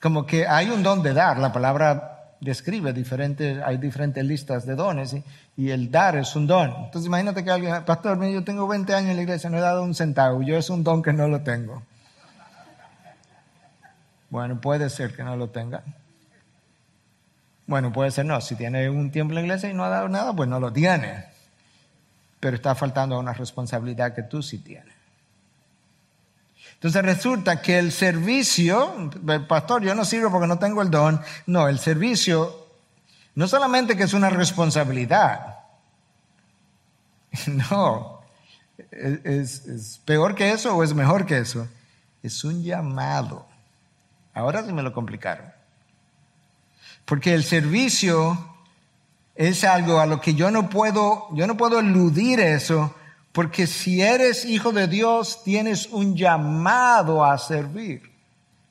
[0.00, 4.74] Como que hay un don de dar, la palabra describe diferentes, hay diferentes listas de
[4.74, 5.14] dones
[5.56, 6.70] y, el dar es un don.
[6.70, 9.84] Entonces imagínate que alguien, pastor, yo tengo 20 años en la iglesia, no he dado
[9.84, 11.82] un centavo, yo es un don que no lo tengo.
[14.28, 15.84] Bueno, puede ser que no lo tenga.
[17.72, 18.38] Bueno, puede ser no.
[18.42, 20.70] Si tiene un tiempo en la iglesia y no ha dado nada, pues no lo
[20.74, 21.24] tiene.
[22.38, 24.92] Pero está faltando una responsabilidad que tú sí tienes.
[26.74, 29.10] Entonces resulta que el servicio,
[29.48, 31.18] pastor, yo no sirvo porque no tengo el don.
[31.46, 32.68] No, el servicio
[33.36, 35.60] no solamente que es una responsabilidad.
[37.46, 38.20] No,
[38.90, 41.66] es peor que eso o es mejor que eso.
[42.22, 43.46] Es un llamado.
[44.34, 45.61] Ahora sí me lo complicaron.
[47.04, 48.56] Porque el servicio
[49.34, 52.94] es algo a lo que yo no puedo, yo no puedo eludir eso,
[53.32, 58.11] porque si eres hijo de Dios, tienes un llamado a servir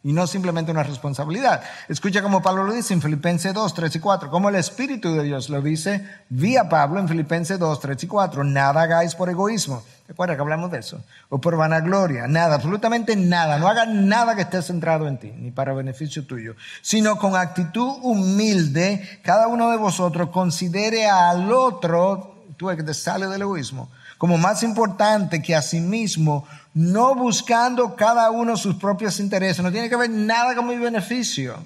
[0.03, 1.61] y no simplemente una responsabilidad.
[1.87, 5.23] Escucha como Pablo lo dice en Filipenses 2, 3 y 4, como el Espíritu de
[5.23, 9.83] Dios lo dice vía Pablo en Filipenses 2, 3 y 4, nada hagáis por egoísmo.
[10.07, 11.01] Recuerda que hablamos de eso.
[11.29, 13.57] O por vanagloria, nada, absolutamente nada.
[13.59, 17.97] No hagas nada que esté centrado en ti, ni para beneficio tuyo, sino con actitud
[18.01, 24.37] humilde, cada uno de vosotros considere al otro, tú que te sale del egoísmo, como
[24.37, 29.63] más importante que a sí mismo, no buscando cada uno sus propios intereses.
[29.63, 31.57] No tiene que ver nada con mi beneficio.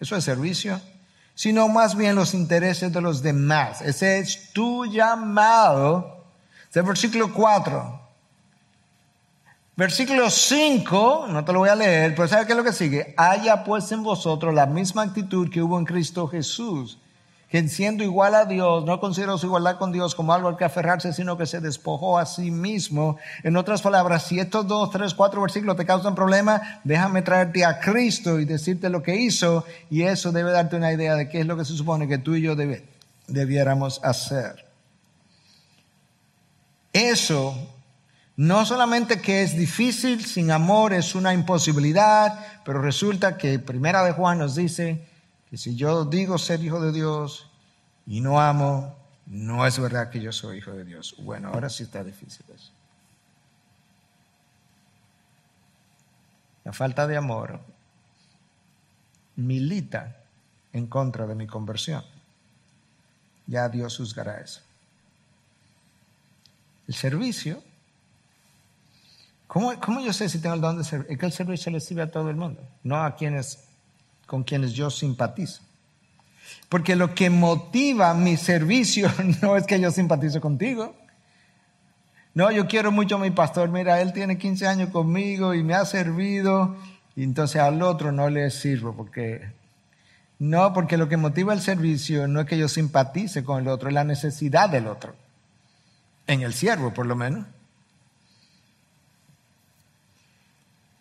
[0.00, 0.80] Eso es servicio.
[1.34, 3.82] Sino más bien los intereses de los demás.
[3.82, 6.24] Ese es tu llamado.
[6.70, 8.00] Ese es versículo 4.
[9.76, 13.12] Versículo 5, no te lo voy a leer, pero ¿sabes qué es lo que sigue?
[13.16, 16.98] Haya pues en vosotros la misma actitud que hubo en Cristo Jesús
[17.54, 20.64] que siendo igual a Dios, no consideró su igualdad con Dios como algo al que
[20.64, 23.16] aferrarse, sino que se despojó a sí mismo.
[23.44, 27.78] En otras palabras, si estos dos, tres, cuatro versículos te causan problemas, déjame traerte a
[27.78, 31.46] Cristo y decirte lo que hizo, y eso debe darte una idea de qué es
[31.46, 32.56] lo que se supone que tú y yo
[33.28, 34.66] debiéramos hacer.
[36.92, 37.56] Eso
[38.34, 44.10] no solamente que es difícil, sin amor es una imposibilidad, pero resulta que Primera de
[44.10, 45.13] Juan nos dice
[45.54, 47.48] que si yo digo ser hijo de Dios
[48.08, 48.96] y no amo,
[49.26, 51.14] no es verdad que yo soy hijo de Dios.
[51.18, 52.72] Bueno, ahora sí está difícil eso.
[56.64, 57.60] La falta de amor
[59.36, 60.24] milita
[60.72, 62.02] en contra de mi conversión.
[63.46, 64.60] Ya Dios juzgará eso.
[66.88, 67.62] El servicio
[69.46, 71.12] ¿Cómo, yo sé si tengo el don de servir?
[71.12, 73.68] Es que el servicio le sirve a todo el mundo, no a quienes
[74.26, 75.62] con quienes yo simpatizo.
[76.68, 79.10] Porque lo que motiva mi servicio
[79.42, 80.94] no es que yo simpatizo contigo.
[82.34, 83.68] No, yo quiero mucho a mi pastor.
[83.70, 86.76] Mira, él tiene 15 años conmigo y me ha servido.
[87.14, 89.52] Y entonces al otro no le sirvo porque...
[90.40, 93.88] No, porque lo que motiva el servicio no es que yo simpatice con el otro,
[93.88, 95.14] es la necesidad del otro.
[96.26, 97.46] En el siervo, por lo menos.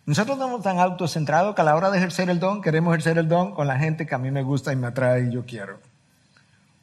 [0.06, 3.30] Nosotros estamos tan autocentrados que a la hora de ejercer el don, queremos ejercer el
[3.30, 5.80] don con la gente que a mí me gusta y me atrae y yo quiero.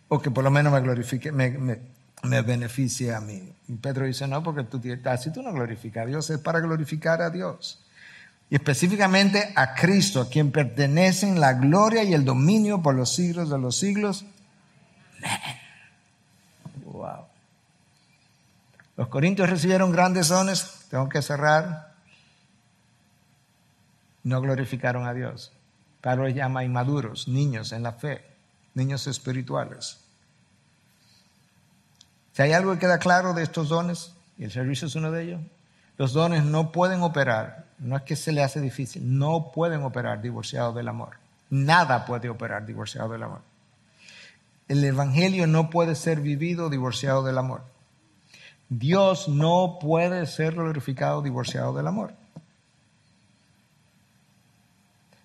[0.08, 1.50] O que por lo menos me glorifique, me,
[2.22, 3.52] me, beneficie a mí.
[3.68, 7.28] Y Pedro dice, no, porque tú, tú no glorificas a Dios, es para glorificar a
[7.28, 7.84] Dios.
[8.48, 13.50] Y específicamente a Cristo, a quien pertenecen la gloria y el dominio por los siglos
[13.50, 14.24] de los siglos.
[16.86, 17.26] Wow.
[18.96, 21.89] Los corintios recibieron grandes dones, tengo que cerrar
[24.22, 25.52] no glorificaron a Dios.
[26.00, 28.24] Pablo llama inmaduros, niños en la fe,
[28.74, 30.00] niños espirituales.
[32.32, 35.24] Si hay algo que queda claro de estos dones, y el servicio es uno de
[35.24, 35.40] ellos,
[35.98, 40.22] los dones no pueden operar, no es que se le hace difícil, no pueden operar
[40.22, 41.16] divorciados del amor.
[41.50, 43.42] Nada puede operar divorciado del amor.
[44.68, 47.62] El Evangelio no puede ser vivido divorciado del amor.
[48.68, 52.14] Dios no puede ser glorificado divorciado del amor.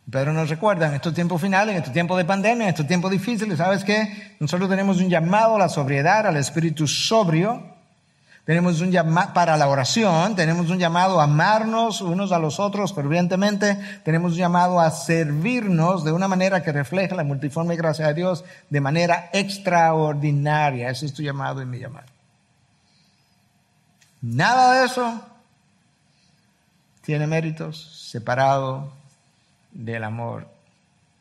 [0.10, 3.10] Pedro nos recuerda en estos tiempos finales, en estos tiempos de pandemia, en estos tiempos
[3.10, 4.36] difíciles, ¿sabes qué?
[4.40, 7.74] Nosotros tenemos un llamado a la sobriedad, al espíritu sobrio.
[8.46, 12.94] Tenemos un llamado para la oración, tenemos un llamado a amarnos unos a los otros
[12.94, 18.14] fervientemente, tenemos un llamado a servirnos de una manera que refleja la multiforme gracia de
[18.14, 20.92] Dios de manera extraordinaria.
[20.92, 22.06] Ese es tu llamado y mi llamado.
[24.22, 25.22] Nada de eso
[27.02, 28.94] tiene méritos separado
[29.76, 30.48] del amor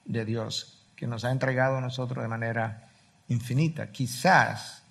[0.04, 2.88] de Dios que nos ha entregado a nosotros de manera
[3.28, 3.90] infinita.
[3.90, 4.82] Quizás,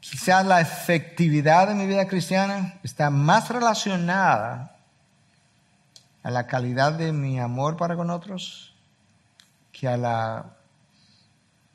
[0.00, 4.74] quizás la efectividad de mi vida cristiana está más relacionada
[6.22, 8.74] a la calidad de mi amor para con otros
[9.70, 10.56] que a la,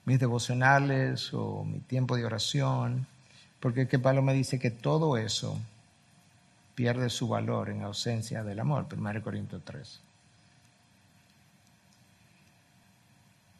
[0.03, 3.07] mis devocionales o mi tiempo de oración,
[3.59, 5.57] porque que Pablo me dice que todo eso
[6.75, 10.01] pierde su valor en ausencia del amor, 1 Corintios 3.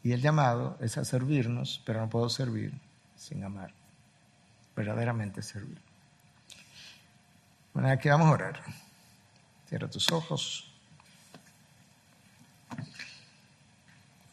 [0.02, 2.72] Y el llamado es a servirnos, pero no puedo servir
[3.16, 3.72] sin amar,
[4.76, 5.80] verdaderamente servir.
[7.72, 8.60] Bueno, aquí vamos a orar.
[9.68, 10.70] Cierra tus ojos.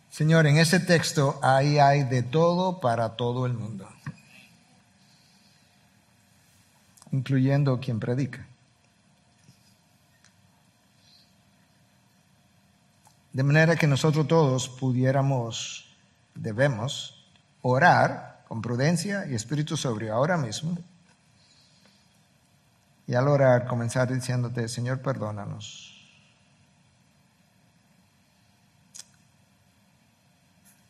[0.10, 3.90] Señor, en ese texto ahí hay de todo para todo el mundo,
[7.12, 8.46] incluyendo quien predica.
[13.34, 15.86] De manera que nosotros todos pudiéramos,
[16.36, 17.26] debemos,
[17.62, 20.78] orar con prudencia y espíritu sobrio ahora mismo.
[23.08, 25.88] Y al orar comenzar diciéndote, Señor, perdónanos.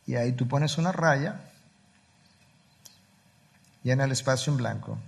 [0.06, 1.40] Y ahí tú pones una raya,
[3.84, 4.98] llena el espacio en blanco.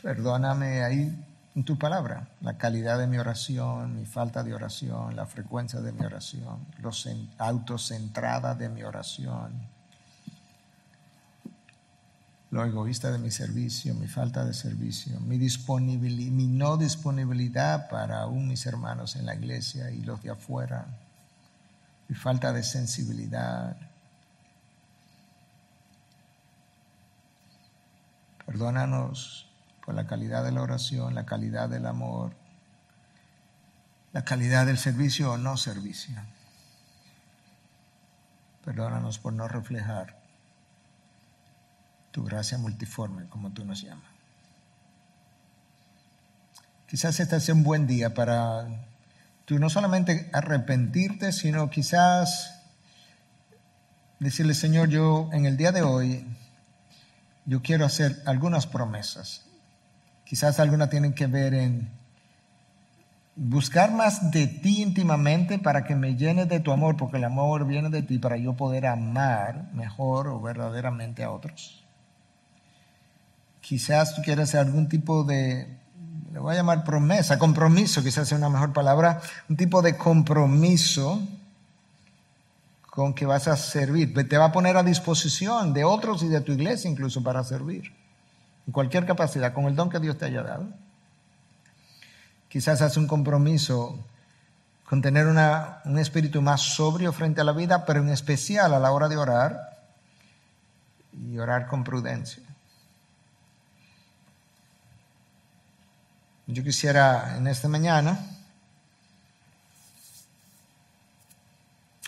[0.00, 1.27] Perdóname ahí
[1.58, 5.90] en tu palabra, la calidad de mi oración, mi falta de oración, la frecuencia de
[5.90, 9.54] mi oración, los autocentrada de mi oración,
[12.52, 18.46] lo egoísta de mi servicio, mi falta de servicio, mi, mi no disponibilidad para aún
[18.46, 20.86] mis hermanos en la iglesia y los de afuera,
[22.06, 23.76] mi falta de sensibilidad.
[28.46, 29.47] Perdónanos
[29.94, 32.32] la calidad de la oración, la calidad del amor,
[34.12, 36.14] la calidad del servicio o no servicio.
[38.64, 40.18] Perdónanos por no reflejar
[42.10, 44.10] tu gracia multiforme, como tú nos llamas.
[46.86, 48.66] Quizás este sea un buen día para
[49.44, 52.62] tú no solamente arrepentirte, sino quizás
[54.18, 56.26] decirle, Señor, yo en el día de hoy,
[57.44, 59.47] yo quiero hacer algunas promesas.
[60.28, 61.88] Quizás algunas tienen que ver en
[63.34, 67.66] buscar más de ti íntimamente para que me llene de tu amor, porque el amor
[67.66, 71.82] viene de ti para yo poder amar mejor o verdaderamente a otros.
[73.62, 75.78] Quizás tú quieras hacer algún tipo de,
[76.30, 81.22] le voy a llamar promesa, compromiso, quizás sea una mejor palabra, un tipo de compromiso
[82.90, 84.12] con que vas a servir.
[84.28, 87.94] Te va a poner a disposición de otros y de tu iglesia incluso para servir.
[88.68, 90.68] En cualquier capacidad, con el don que Dios te haya dado.
[92.50, 93.98] Quizás hace un compromiso
[94.84, 98.92] con tener un espíritu más sobrio frente a la vida, pero en especial a la
[98.92, 99.78] hora de orar
[101.14, 102.42] y orar con prudencia.
[106.46, 108.20] Yo quisiera en esta mañana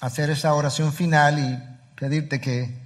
[0.03, 2.79] hacer esa oración final y pedirte que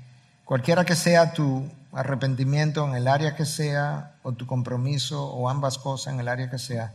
[0.45, 5.79] cualquiera que sea tu arrepentimiento en el área que sea, o tu compromiso, o ambas
[5.79, 6.93] cosas en el área que sea,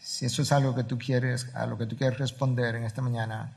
[0.00, 3.02] si eso es algo que tú quieres, a lo que tú quieres responder en esta
[3.02, 3.52] mañana,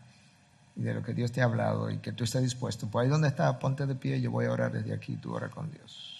[0.75, 3.09] y de lo que Dios te ha hablado, y que tú estés dispuesto, pues ahí
[3.09, 6.16] donde está, ponte de pie, yo voy a orar desde aquí, tú ora con Dios.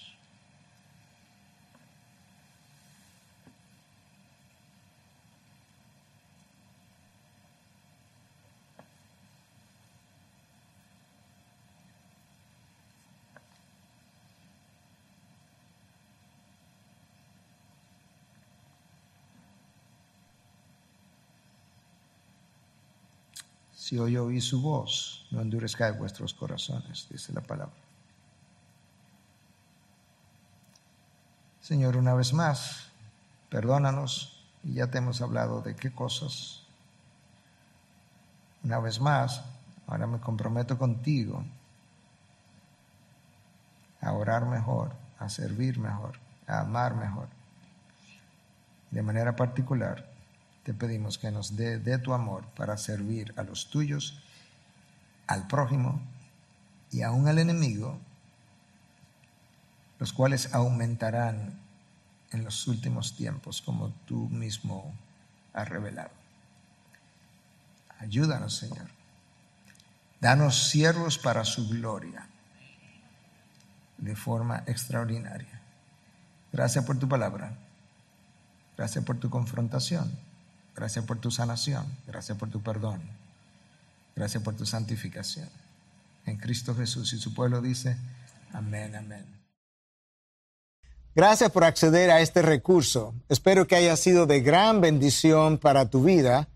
[23.88, 27.74] Si hoy oí su voz, no endurezca vuestros corazones, dice la palabra.
[31.62, 32.90] Señor, una vez más,
[33.50, 36.64] perdónanos, y ya te hemos hablado de qué cosas.
[38.62, 39.42] Una vez más,
[39.88, 41.46] ahora me comprometo contigo
[44.02, 47.30] a orar mejor, a servir mejor, a amar mejor.
[48.92, 50.17] De manera particular,
[50.68, 54.22] te pedimos que nos dé de tu amor para servir a los tuyos,
[55.26, 56.02] al prójimo
[56.92, 57.98] y aún al enemigo,
[59.98, 61.58] los cuales aumentarán
[62.34, 64.94] en los últimos tiempos, como tú mismo
[65.54, 66.12] has revelado.
[68.00, 68.90] Ayúdanos, Señor.
[70.20, 72.28] Danos siervos para su gloria
[73.98, 75.62] de forma extraordinaria.
[76.52, 77.54] Gracias por tu palabra.
[78.76, 80.27] Gracias por tu confrontación.
[80.78, 81.86] Gracias por tu sanación.
[82.06, 83.02] Gracias por tu perdón.
[84.16, 85.50] Gracias por tu santificación.
[86.28, 87.98] En Cristo Jesús y su pueblo dice,
[88.54, 89.26] amén, amén.
[91.16, 93.16] Gracias por acceder a este recurso.
[93.28, 96.48] Espero que haya sido de gran bendición para tu vida.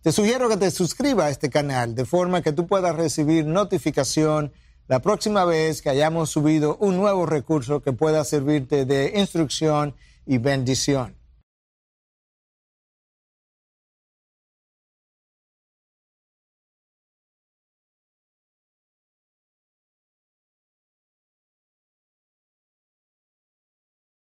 [0.00, 4.54] Te sugiero que te suscribas a este canal de forma que tú puedas recibir notificación
[4.88, 9.94] la próxima vez que hayamos subido un nuevo recurso que pueda servirte de instrucción
[10.24, 11.19] y bendición.